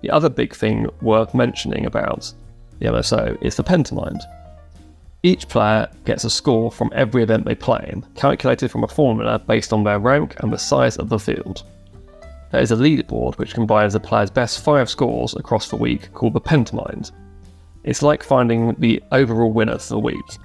The 0.04 0.12
other 0.12 0.30
big 0.30 0.56
thing 0.56 0.88
worth 1.02 1.34
mentioning 1.34 1.86
about 1.86 2.32
the 2.80 2.86
MSO 2.86 3.38
is 3.44 3.58
the 3.58 3.64
Pentamind, 3.66 4.22
each 5.22 5.50
player 5.50 5.88
gets 6.06 6.24
a 6.24 6.30
score 6.30 6.72
from 6.72 6.92
every 6.96 7.24
event 7.24 7.46
they 7.46 7.56
play 7.56 7.90
in, 7.92 8.04
calculated 8.16 8.72
from 8.72 8.86
a 8.86 8.88
formula 8.88 9.38
based 9.38 9.74
on 9.74 9.84
their 9.84 10.00
rank 10.00 10.36
and 10.40 10.52
the 10.52 10.58
size 10.58 10.98
of 10.98 11.10
the 11.10 11.20
field. 11.20 11.64
There 12.52 12.62
is 12.62 12.72
a 12.72 12.76
leaderboard 12.76 13.38
which 13.38 13.54
combines 13.54 13.94
the 13.94 14.00
player's 14.00 14.32
best 14.32 14.64
five 14.64 14.90
scores 14.90 15.36
across 15.36 15.70
the 15.70 15.76
week 15.76 16.12
called 16.14 16.34
the 16.34 16.42
Pentamind. 16.42 17.12
It's 17.84 18.02
like 18.02 18.24
finding 18.24 18.76
the 18.80 19.04
overall 19.12 19.52
winner 19.52 19.78
for 19.78 19.90
the 19.90 20.00
week, 20.00 20.38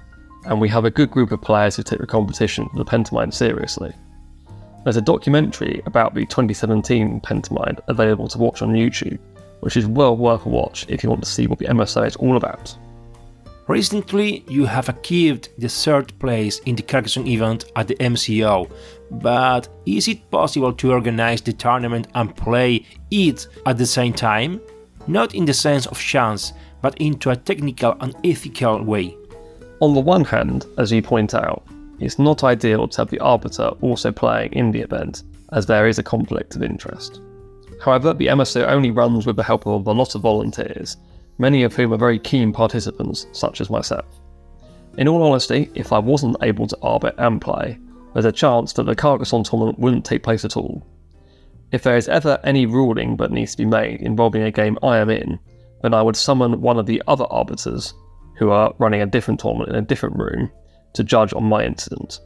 and 0.45 0.59
we 0.59 0.69
have 0.69 0.85
a 0.85 0.91
good 0.91 1.09
group 1.09 1.31
of 1.31 1.41
players 1.41 1.75
who 1.75 1.83
take 1.83 1.99
the 1.99 2.05
competition 2.05 2.67
for 2.69 2.77
the 2.77 2.85
Pentamind 2.85 3.33
seriously. 3.33 3.93
There's 4.83 4.97
a 4.97 5.01
documentary 5.01 5.81
about 5.85 6.13
the 6.13 6.25
2017 6.25 7.21
Pentamind 7.21 7.79
available 7.87 8.27
to 8.27 8.37
watch 8.37 8.61
on 8.61 8.73
YouTube, 8.73 9.19
which 9.61 9.77
is 9.77 9.87
well 9.87 10.15
worth 10.17 10.45
a 10.45 10.49
watch 10.49 10.85
if 10.89 11.01
you 11.01 11.09
want 11.09 11.23
to 11.23 11.29
see 11.29 11.47
what 11.47 11.59
the 11.59 11.65
MSO 11.65 12.05
is 12.05 12.17
all 12.17 12.37
about. 12.37 12.77
Recently, 13.67 14.43
you 14.47 14.65
have 14.65 14.89
achieved 14.89 15.49
the 15.57 15.69
third 15.69 16.17
place 16.19 16.59
in 16.59 16.75
the 16.75 16.83
Carcassonne 16.83 17.25
event 17.25 17.65
at 17.75 17.87
the 17.87 17.95
MSO, 17.95 18.69
but 19.09 19.67
is 19.87 20.07
it 20.07 20.29
possible 20.29 20.71
to 20.73 20.91
organize 20.91 21.41
the 21.41 21.51
tournament 21.51 22.07
and 22.13 22.35
play 22.35 22.85
it 23.09 23.47
at 23.65 23.79
the 23.79 23.85
same 23.87 24.13
time? 24.13 24.61
Not 25.07 25.33
in 25.33 25.45
the 25.45 25.53
sense 25.53 25.87
of 25.87 25.99
chance, 25.99 26.53
but 26.83 26.95
into 27.01 27.31
a 27.31 27.35
technical 27.35 27.97
and 28.01 28.15
ethical 28.23 28.83
way. 28.83 29.17
On 29.79 29.95
the 29.95 29.99
one 29.99 30.25
hand, 30.25 30.67
as 30.77 30.91
you 30.91 31.01
point 31.01 31.33
out, 31.33 31.63
it's 31.99 32.19
not 32.19 32.43
ideal 32.43 32.87
to 32.87 32.97
have 33.01 33.09
the 33.09 33.19
arbiter 33.19 33.69
also 33.81 34.11
playing 34.11 34.53
in 34.53 34.71
the 34.71 34.81
event, 34.81 35.23
as 35.53 35.65
there 35.65 35.87
is 35.87 35.97
a 35.97 36.03
conflict 36.03 36.55
of 36.55 36.61
interest. 36.61 37.19
However, 37.83 38.13
the 38.13 38.27
MSO 38.27 38.67
only 38.67 38.91
runs 38.91 39.25
with 39.25 39.37
the 39.37 39.43
help 39.43 39.65
of 39.65 39.87
a 39.87 39.91
lot 39.91 40.13
of 40.13 40.21
volunteers, 40.21 40.97
many 41.37 41.63
of 41.63 41.75
whom 41.75 41.93
are 41.93 41.97
very 41.97 42.19
keen 42.19 42.51
participants, 42.51 43.27
such 43.31 43.61
as 43.61 43.69
myself. 43.69 44.05
In 44.97 45.07
all 45.07 45.23
honesty, 45.23 45.69
if 45.75 45.91
I 45.91 45.99
wasn't 45.99 46.37
able 46.41 46.67
to 46.67 46.77
arbit 46.77 47.15
and 47.17 47.41
play, 47.41 47.77
there's 48.13 48.25
a 48.25 48.31
chance 48.31 48.71
that 48.73 48.83
the 48.83 48.95
Carcassonne 48.95 49.43
tournament 49.43 49.77
wouldn't 49.77 50.05
take 50.05 50.23
place 50.23 50.45
at 50.45 50.55
all. 50.55 50.85
If 51.71 51.83
there 51.83 51.97
is 51.97 52.07
ever 52.07 52.39
any 52.43 52.65
ruling 52.65 53.17
that 53.17 53.31
needs 53.31 53.51
to 53.51 53.57
be 53.57 53.65
made 53.65 53.99
involving 53.99 54.43
a 54.43 54.51
game 54.51 54.77
I 54.81 54.99
am 54.99 55.09
in, 55.09 55.37
then 55.81 55.93
I 55.93 56.01
would 56.01 56.15
summon 56.15 56.61
one 56.61 56.79
of 56.79 56.85
the 56.85 57.03
other 57.07 57.25
arbiters, 57.25 57.93
who 58.37 58.51
are 58.51 58.73
running 58.77 59.01
a 59.01 59.05
different 59.05 59.39
tournament 59.39 59.69
in 59.69 59.75
a 59.75 59.81
different 59.81 60.17
room, 60.17 60.49
to 60.93 61.03
judge 61.03 61.33
on 61.33 61.43
my 61.43 61.65
incident. 61.65 62.21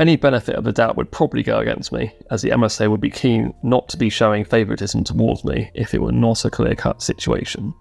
Any 0.00 0.16
benefit 0.16 0.56
of 0.56 0.64
the 0.64 0.72
doubt 0.72 0.96
would 0.96 1.12
probably 1.12 1.42
go 1.42 1.58
against 1.58 1.92
me, 1.92 2.12
as 2.30 2.42
the 2.42 2.50
MSO 2.50 2.90
would 2.90 3.00
be 3.00 3.10
keen 3.10 3.54
not 3.62 3.88
to 3.90 3.96
be 3.96 4.08
showing 4.08 4.44
favouritism 4.44 5.04
towards 5.04 5.44
me 5.44 5.70
if 5.74 5.94
it 5.94 6.02
were 6.02 6.10
not 6.10 6.44
a 6.44 6.50
clear 6.50 6.74
cut 6.74 7.02
situation. 7.02 7.74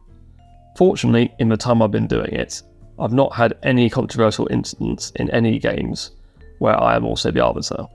Fortunately, 0.79 1.29
in 1.39 1.49
the 1.49 1.57
time 1.57 1.81
I've 1.81 1.91
been 1.91 2.07
doing 2.07 2.31
it, 2.31 2.61
I've 2.99 3.11
not 3.11 3.35
had 3.35 3.57
any 3.63 3.89
controversial 3.89 4.47
incidents 4.49 5.11
in 5.17 5.29
any 5.31 5.59
games 5.59 6.11
where 6.59 6.81
I 6.81 6.95
am 6.95 7.03
also 7.03 7.31
the 7.31 7.43
arbiter. 7.43 7.85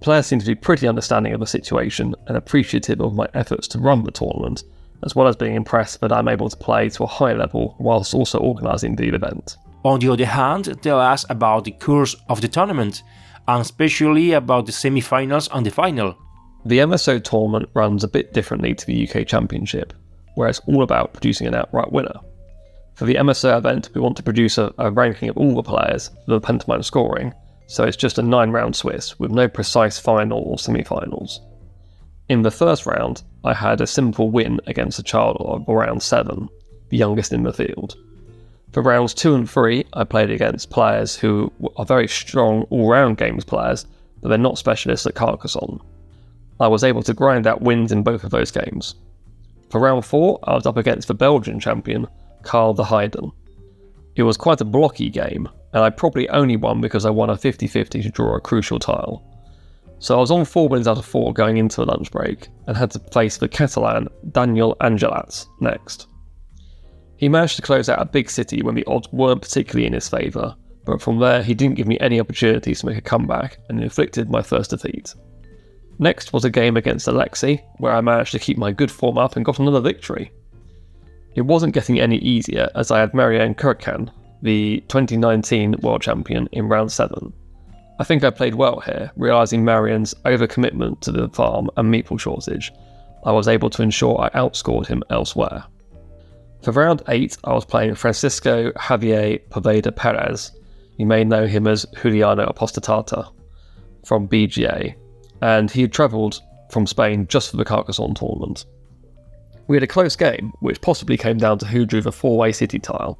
Players 0.00 0.28
seem 0.28 0.38
to 0.38 0.46
be 0.46 0.54
pretty 0.54 0.88
understanding 0.88 1.34
of 1.34 1.40
the 1.40 1.46
situation 1.46 2.14
and 2.28 2.38
appreciative 2.38 3.02
of 3.02 3.14
my 3.14 3.28
efforts 3.34 3.68
to 3.68 3.78
run 3.78 4.02
the 4.02 4.10
tournament, 4.10 4.64
as 5.04 5.14
well 5.14 5.28
as 5.28 5.36
being 5.36 5.56
impressed 5.56 6.00
that 6.00 6.10
I'm 6.10 6.26
able 6.26 6.48
to 6.48 6.56
play 6.56 6.88
to 6.88 7.04
a 7.04 7.06
high 7.06 7.34
level 7.34 7.76
whilst 7.78 8.14
also 8.14 8.38
organising 8.38 8.96
the 8.96 9.08
event. 9.08 9.58
On 9.84 10.00
the 10.00 10.08
other 10.08 10.24
hand, 10.24 10.80
tell 10.80 11.00
us 11.00 11.26
about 11.28 11.64
the 11.64 11.72
course 11.72 12.16
of 12.30 12.40
the 12.40 12.48
tournament, 12.48 13.02
and 13.46 13.60
especially 13.60 14.32
about 14.32 14.64
the 14.64 14.72
semi 14.72 15.02
finals 15.02 15.50
and 15.52 15.66
the 15.66 15.70
final. 15.70 16.16
The 16.64 16.78
MSO 16.78 17.22
tournament 17.22 17.68
runs 17.74 18.04
a 18.04 18.08
bit 18.08 18.32
differently 18.32 18.74
to 18.74 18.86
the 18.86 19.06
UK 19.06 19.26
Championship 19.26 19.92
where 20.34 20.48
it's 20.48 20.60
all 20.66 20.82
about 20.82 21.12
producing 21.12 21.46
an 21.46 21.54
outright 21.54 21.92
winner. 21.92 22.14
For 22.94 23.06
the 23.06 23.16
MSO 23.16 23.56
event, 23.56 23.90
we 23.94 24.00
want 24.00 24.16
to 24.18 24.22
produce 24.22 24.58
a, 24.58 24.72
a 24.78 24.90
ranking 24.90 25.28
of 25.28 25.36
all 25.36 25.54
the 25.54 25.62
players 25.62 26.08
for 26.24 26.38
the 26.38 26.40
Pentamind 26.40 26.84
scoring, 26.84 27.32
so 27.66 27.84
it's 27.84 27.96
just 27.96 28.18
a 28.18 28.22
nine 28.22 28.50
round 28.50 28.76
Swiss 28.76 29.18
with 29.18 29.30
no 29.30 29.48
precise 29.48 29.98
final 29.98 30.40
or 30.40 30.58
semi 30.58 30.84
finals. 30.84 31.40
In 32.28 32.42
the 32.42 32.50
first 32.50 32.86
round, 32.86 33.22
I 33.44 33.54
had 33.54 33.80
a 33.80 33.86
simple 33.86 34.30
win 34.30 34.60
against 34.66 34.98
a 34.98 35.02
child 35.02 35.36
of 35.40 35.68
around 35.68 36.02
7, 36.02 36.48
the 36.90 36.96
youngest 36.96 37.32
in 37.32 37.42
the 37.42 37.52
field. 37.52 37.96
For 38.72 38.82
rounds 38.82 39.12
2 39.12 39.34
and 39.34 39.50
3, 39.50 39.84
I 39.92 40.04
played 40.04 40.30
against 40.30 40.70
players 40.70 41.16
who 41.16 41.52
are 41.76 41.84
very 41.84 42.08
strong 42.08 42.62
all 42.70 42.88
round 42.88 43.18
games 43.18 43.44
players, 43.44 43.86
but 44.20 44.28
they're 44.28 44.38
not 44.38 44.56
specialists 44.56 45.06
at 45.06 45.14
Carcassonne. 45.14 45.80
I 46.60 46.68
was 46.68 46.84
able 46.84 47.02
to 47.02 47.12
grind 47.12 47.46
out 47.46 47.60
wins 47.60 47.90
in 47.92 48.02
both 48.02 48.24
of 48.24 48.30
those 48.30 48.50
games. 48.50 48.94
For 49.72 49.80
round 49.80 50.04
4, 50.04 50.38
I 50.44 50.54
was 50.54 50.66
up 50.66 50.76
against 50.76 51.08
the 51.08 51.14
Belgian 51.14 51.58
champion, 51.58 52.06
Karl 52.42 52.74
de 52.74 52.82
Heiden. 52.82 53.32
It 54.16 54.22
was 54.22 54.36
quite 54.36 54.60
a 54.60 54.66
blocky 54.66 55.08
game, 55.08 55.48
and 55.72 55.82
I 55.82 55.88
probably 55.88 56.28
only 56.28 56.58
won 56.58 56.82
because 56.82 57.06
I 57.06 57.10
won 57.10 57.30
a 57.30 57.38
50 57.38 57.66
50 57.66 58.02
to 58.02 58.10
draw 58.10 58.36
a 58.36 58.40
crucial 58.40 58.78
tile. 58.78 59.24
So 59.98 60.18
I 60.18 60.20
was 60.20 60.30
on 60.30 60.44
four 60.44 60.68
wins 60.68 60.86
out 60.86 60.98
of 60.98 61.06
four 61.06 61.32
going 61.32 61.56
into 61.56 61.76
the 61.76 61.86
lunch 61.86 62.10
break 62.10 62.48
and 62.66 62.76
had 62.76 62.90
to 62.90 62.98
face 63.14 63.38
the 63.38 63.48
Catalan 63.48 64.08
Daniel 64.32 64.76
Angelats 64.82 65.46
next. 65.60 66.06
He 67.16 67.30
managed 67.30 67.56
to 67.56 67.62
close 67.62 67.88
out 67.88 68.02
a 68.02 68.04
big 68.04 68.28
city 68.28 68.60
when 68.60 68.74
the 68.74 68.84
odds 68.86 69.10
weren't 69.10 69.40
particularly 69.40 69.86
in 69.86 69.94
his 69.94 70.06
favour, 70.06 70.54
but 70.84 71.00
from 71.00 71.18
there 71.18 71.42
he 71.42 71.54
didn't 71.54 71.76
give 71.76 71.86
me 71.86 71.98
any 72.00 72.20
opportunities 72.20 72.80
to 72.80 72.86
make 72.86 72.98
a 72.98 73.00
comeback 73.00 73.56
and 73.70 73.82
inflicted 73.82 74.28
my 74.28 74.42
first 74.42 74.68
defeat. 74.68 75.14
Next 75.98 76.32
was 76.32 76.44
a 76.44 76.50
game 76.50 76.76
against 76.76 77.08
Alexei, 77.08 77.64
where 77.78 77.92
I 77.92 78.00
managed 78.00 78.32
to 78.32 78.38
keep 78.38 78.58
my 78.58 78.72
good 78.72 78.90
form 78.90 79.18
up 79.18 79.36
and 79.36 79.44
got 79.44 79.58
another 79.58 79.80
victory. 79.80 80.32
It 81.34 81.42
wasn't 81.42 81.74
getting 81.74 82.00
any 82.00 82.18
easier 82.18 82.68
as 82.74 82.90
I 82.90 83.00
had 83.00 83.14
Marianne 83.14 83.54
Kirkhan, 83.54 84.10
the 84.42 84.82
2019 84.88 85.76
world 85.82 86.02
champion, 86.02 86.48
in 86.52 86.68
round 86.68 86.90
7, 86.90 87.32
I 88.02 88.04
think 88.04 88.24
I 88.24 88.30
played 88.30 88.56
well 88.56 88.80
here, 88.80 89.12
realising 89.16 89.64
Marian's 89.64 90.12
overcommitment 90.24 91.00
to 91.02 91.12
the 91.12 91.28
farm 91.28 91.70
and 91.76 91.92
meeple 91.92 92.18
shortage. 92.18 92.72
I 93.24 93.30
was 93.30 93.46
able 93.46 93.70
to 93.70 93.82
ensure 93.82 94.20
I 94.20 94.28
outscored 94.30 94.88
him 94.88 95.04
elsewhere. 95.10 95.62
For 96.62 96.72
round 96.72 97.02
8, 97.06 97.36
I 97.44 97.52
was 97.52 97.64
playing 97.64 97.94
Francisco 97.94 98.72
Javier 98.72 99.40
Poveda 99.50 99.94
Perez. 99.94 100.50
You 100.96 101.06
may 101.06 101.22
know 101.22 101.46
him 101.46 101.68
as 101.68 101.86
Juliano 102.02 102.46
Apostatata 102.46 103.32
from 104.04 104.26
BGA, 104.26 104.96
and 105.42 105.70
he 105.70 105.82
had 105.82 105.92
travelled 105.92 106.40
from 106.70 106.86
Spain 106.86 107.26
just 107.26 107.50
for 107.50 107.58
the 107.58 107.64
Carcassonne 107.64 108.14
tournament. 108.14 108.64
We 109.66 109.76
had 109.76 109.82
a 109.82 109.88
close 109.88 110.16
game, 110.16 110.52
which 110.60 110.80
possibly 110.80 111.16
came 111.16 111.36
down 111.36 111.58
to 111.58 111.66
who 111.66 111.84
drew 111.84 112.00
the 112.00 112.12
four 112.12 112.38
way 112.38 112.52
city 112.52 112.78
tile. 112.78 113.18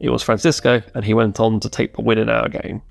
It 0.00 0.10
was 0.10 0.22
Francisco, 0.22 0.82
and 0.94 1.04
he 1.04 1.14
went 1.14 1.40
on 1.40 1.60
to 1.60 1.70
take 1.70 1.94
the 1.94 2.02
win 2.02 2.18
in 2.18 2.28
our 2.28 2.48
game. 2.48 2.82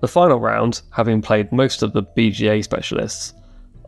The 0.00 0.08
final 0.08 0.38
round, 0.38 0.82
having 0.90 1.20
played 1.20 1.52
most 1.52 1.82
of 1.82 1.92
the 1.92 2.02
BGA 2.02 2.62
specialists, 2.62 3.34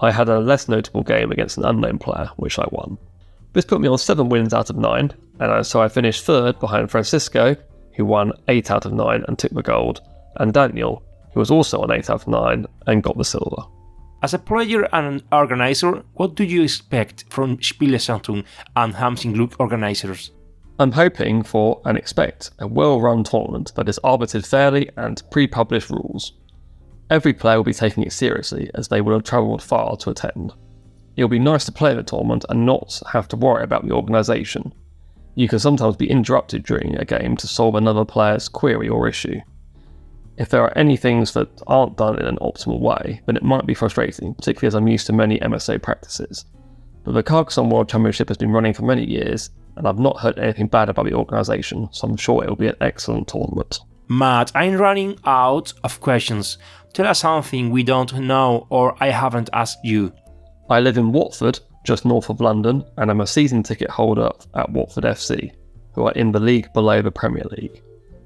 I 0.00 0.10
had 0.10 0.28
a 0.28 0.40
less 0.40 0.68
notable 0.68 1.02
game 1.02 1.30
against 1.30 1.58
an 1.58 1.64
unknown 1.64 1.98
player, 1.98 2.28
which 2.36 2.58
I 2.58 2.66
won. 2.70 2.98
This 3.52 3.64
put 3.64 3.80
me 3.80 3.88
on 3.88 3.98
7 3.98 4.28
wins 4.28 4.52
out 4.52 4.68
of 4.68 4.76
9, 4.76 5.12
and 5.40 5.66
so 5.66 5.80
I 5.80 5.88
finished 5.88 6.24
third 6.24 6.58
behind 6.58 6.90
Francisco, 6.90 7.56
who 7.94 8.04
won 8.04 8.32
8 8.48 8.70
out 8.70 8.84
of 8.84 8.92
9 8.92 9.24
and 9.26 9.38
took 9.38 9.52
the 9.52 9.62
gold, 9.62 10.00
and 10.36 10.52
Daniel, 10.52 11.02
who 11.32 11.40
was 11.40 11.50
also 11.50 11.80
on 11.80 11.92
8 11.92 12.10
out 12.10 12.22
of 12.22 12.28
9 12.28 12.66
and 12.86 13.02
got 13.02 13.16
the 13.16 13.24
silver. 13.24 13.62
As 14.22 14.32
a 14.32 14.38
player 14.38 14.88
and 14.94 15.06
an 15.06 15.22
organizer, 15.30 16.02
what 16.14 16.34
do 16.34 16.44
you 16.44 16.62
expect 16.62 17.24
from 17.28 17.58
Spielezentrum 17.58 18.44
and 18.74 18.94
Hamsing 18.94 19.38
organizers? 19.58 20.32
I'm 20.78 20.92
hoping 20.92 21.42
for 21.42 21.80
and 21.84 21.96
expect 21.96 22.50
a 22.58 22.66
well 22.66 23.00
run 23.00 23.24
tournament 23.24 23.72
that 23.76 23.88
is 23.88 24.00
arbitrated 24.02 24.46
fairly 24.46 24.90
and 24.96 25.22
pre 25.30 25.46
published 25.46 25.90
rules. 25.90 26.32
Every 27.10 27.32
player 27.32 27.58
will 27.58 27.64
be 27.64 27.72
taking 27.72 28.02
it 28.02 28.12
seriously 28.12 28.70
as 28.74 28.88
they 28.88 29.00
will 29.00 29.14
have 29.14 29.24
travelled 29.24 29.62
far 29.62 29.96
to 29.98 30.10
attend. 30.10 30.52
It'll 31.16 31.28
be 31.28 31.38
nice 31.38 31.64
to 31.66 31.72
play 31.72 31.94
the 31.94 32.02
tournament 32.02 32.44
and 32.48 32.66
not 32.66 33.00
have 33.12 33.28
to 33.28 33.36
worry 33.36 33.64
about 33.64 33.86
the 33.86 33.94
organisation. 33.94 34.72
You 35.34 35.48
can 35.48 35.58
sometimes 35.58 35.96
be 35.96 36.10
interrupted 36.10 36.64
during 36.64 36.96
a 36.96 37.04
game 37.04 37.36
to 37.36 37.46
solve 37.46 37.74
another 37.74 38.04
player's 38.04 38.48
query 38.48 38.88
or 38.88 39.06
issue. 39.08 39.40
If 40.38 40.50
there 40.50 40.62
are 40.62 40.76
any 40.76 40.96
things 40.96 41.32
that 41.32 41.48
aren't 41.66 41.96
done 41.96 42.18
in 42.18 42.26
an 42.26 42.38
optimal 42.42 42.80
way, 42.80 43.22
then 43.26 43.36
it 43.36 43.42
might 43.42 43.66
be 43.66 43.74
frustrating, 43.74 44.34
particularly 44.34 44.68
as 44.68 44.74
I'm 44.74 44.88
used 44.88 45.06
to 45.06 45.12
many 45.12 45.38
MSO 45.40 45.80
practices. 45.80 46.44
But 47.04 47.12
the 47.12 47.22
Carcassonne 47.22 47.70
World 47.70 47.88
Championship 47.88 48.28
has 48.28 48.36
been 48.36 48.52
running 48.52 48.74
for 48.74 48.82
many 48.82 49.04
years, 49.04 49.50
and 49.76 49.86
I've 49.86 49.98
not 49.98 50.20
heard 50.20 50.38
anything 50.38 50.66
bad 50.66 50.88
about 50.88 51.06
the 51.06 51.14
organisation, 51.14 51.88
so 51.92 52.06
I'm 52.06 52.16
sure 52.16 52.42
it'll 52.42 52.56
be 52.56 52.68
an 52.68 52.76
excellent 52.80 53.28
tournament. 53.28 53.80
Matt, 54.08 54.52
I'm 54.54 54.76
running 54.76 55.18
out 55.24 55.72
of 55.84 56.00
questions. 56.00 56.58
Tell 56.92 57.06
us 57.06 57.20
something 57.20 57.70
we 57.70 57.82
don't 57.82 58.14
know 58.14 58.66
or 58.70 58.96
I 59.02 59.08
haven't 59.08 59.50
asked 59.52 59.78
you. 59.84 60.12
I 60.68 60.80
live 60.80 60.98
in 60.98 61.12
Watford, 61.12 61.60
just 61.84 62.04
north 62.04 62.28
of 62.28 62.40
London, 62.40 62.84
and 62.98 63.10
I'm 63.10 63.20
a 63.20 63.26
season 63.26 63.62
ticket 63.62 63.90
holder 63.90 64.30
at 64.54 64.70
Watford 64.70 65.04
FC, 65.04 65.52
who 65.94 66.06
are 66.06 66.12
in 66.12 66.32
the 66.32 66.40
league 66.40 66.72
below 66.72 67.02
the 67.02 67.10
Premier 67.10 67.44
League. 67.50 67.82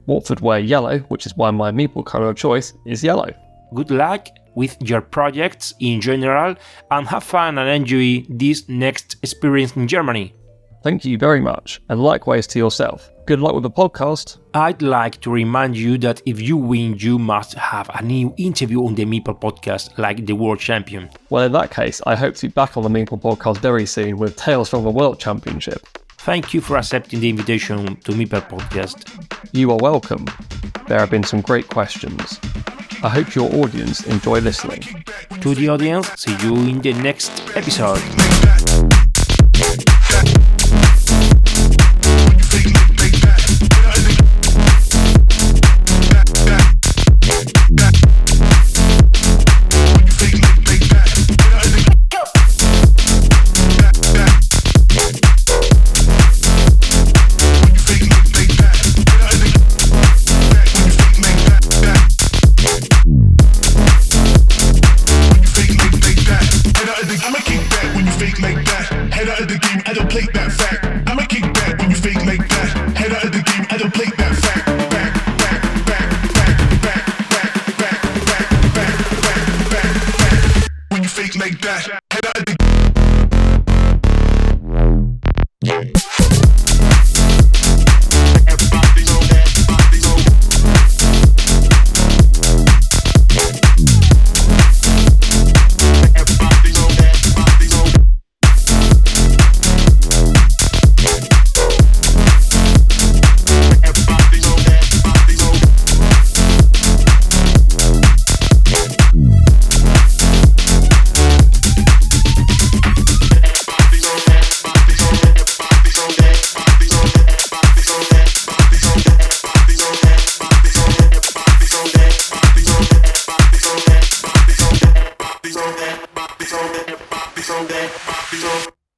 Watford 0.07 0.41
wear 0.41 0.59
yellow, 0.59 0.99
which 1.09 1.27
is 1.27 1.37
why 1.37 1.51
my 1.51 1.71
meeple 1.71 2.05
colour 2.05 2.31
of 2.31 2.37
choice 2.37 2.73
is 2.87 3.05
yellow. 3.05 3.33
Good 3.75 3.91
luck 3.91 4.27
with 4.55 4.77
your 4.83 5.01
projects 5.01 5.75
in 5.81 6.01
general 6.01 6.57
and 6.91 7.07
have 7.07 7.25
fun 7.25 7.59
and 7.59 7.69
enjoy 7.69 8.25
this 8.29 8.69
next 8.69 9.17
experience 9.23 9.77
in 9.77 9.87
Germany. 9.87 10.35
Thank 10.83 11.05
you 11.05 11.19
very 11.19 11.41
much, 11.41 11.81
and 11.91 12.03
likewise 12.03 12.47
to 12.49 12.59
yourself. 12.59 13.11
Good 13.27 13.39
luck 13.39 13.55
with 13.55 13.63
the 13.63 13.71
podcast. 13.71 14.39
I'd 14.55 14.81
like 14.81 15.21
to 15.21 15.31
remind 15.31 15.77
you 15.77 15.99
that 15.99 16.23
if 16.25 16.41
you 16.41 16.57
win, 16.57 16.97
you 16.99 17.19
must 17.19 17.53
have 17.55 17.91
a 17.95 18.03
new 18.03 18.35
interview 18.39 18.87
on 18.87 18.95
the 18.95 19.05
Meeple 19.05 19.39
podcast, 19.39 19.99
like 19.99 20.25
the 20.25 20.33
world 20.33 20.59
champion. 20.59 21.11
Well, 21.29 21.45
in 21.45 21.53
that 21.53 21.71
case, 21.71 22.01
I 22.07 22.17
hope 22.17 22.35
to 22.37 22.49
be 22.49 22.53
back 22.53 22.79
on 22.79 22.83
the 22.83 22.89
Meeple 22.89 23.21
podcast 23.21 23.59
very 23.59 23.85
soon 23.85 24.17
with 24.17 24.37
Tales 24.37 24.71
from 24.71 24.85
the 24.85 24.91
World 24.91 25.21
Championship. 25.21 25.87
Thank 26.23 26.53
you 26.53 26.61
for 26.61 26.77
accepting 26.77 27.21
the 27.21 27.31
invitation 27.31 27.97
to 27.97 28.13
Meeple 28.13 28.47
podcast. 28.47 29.09
You 29.53 29.71
are 29.71 29.79
welcome. 29.79 30.27
There 30.87 30.99
have 30.99 31.11
been 31.11 31.23
some 31.25 31.41
great 31.41 31.69
questions. 31.69 32.39
I 33.03 33.09
hope 33.09 33.35
your 33.35 33.51
audience 33.55 34.07
enjoy 34.07 34.41
listening. 34.41 34.83
To 35.41 35.55
the 35.55 35.71
audience, 35.71 36.11
see 36.21 36.37
you 36.47 36.57
in 36.57 36.81
the 36.81 36.93
next 36.93 37.57
episode. 37.57 38.50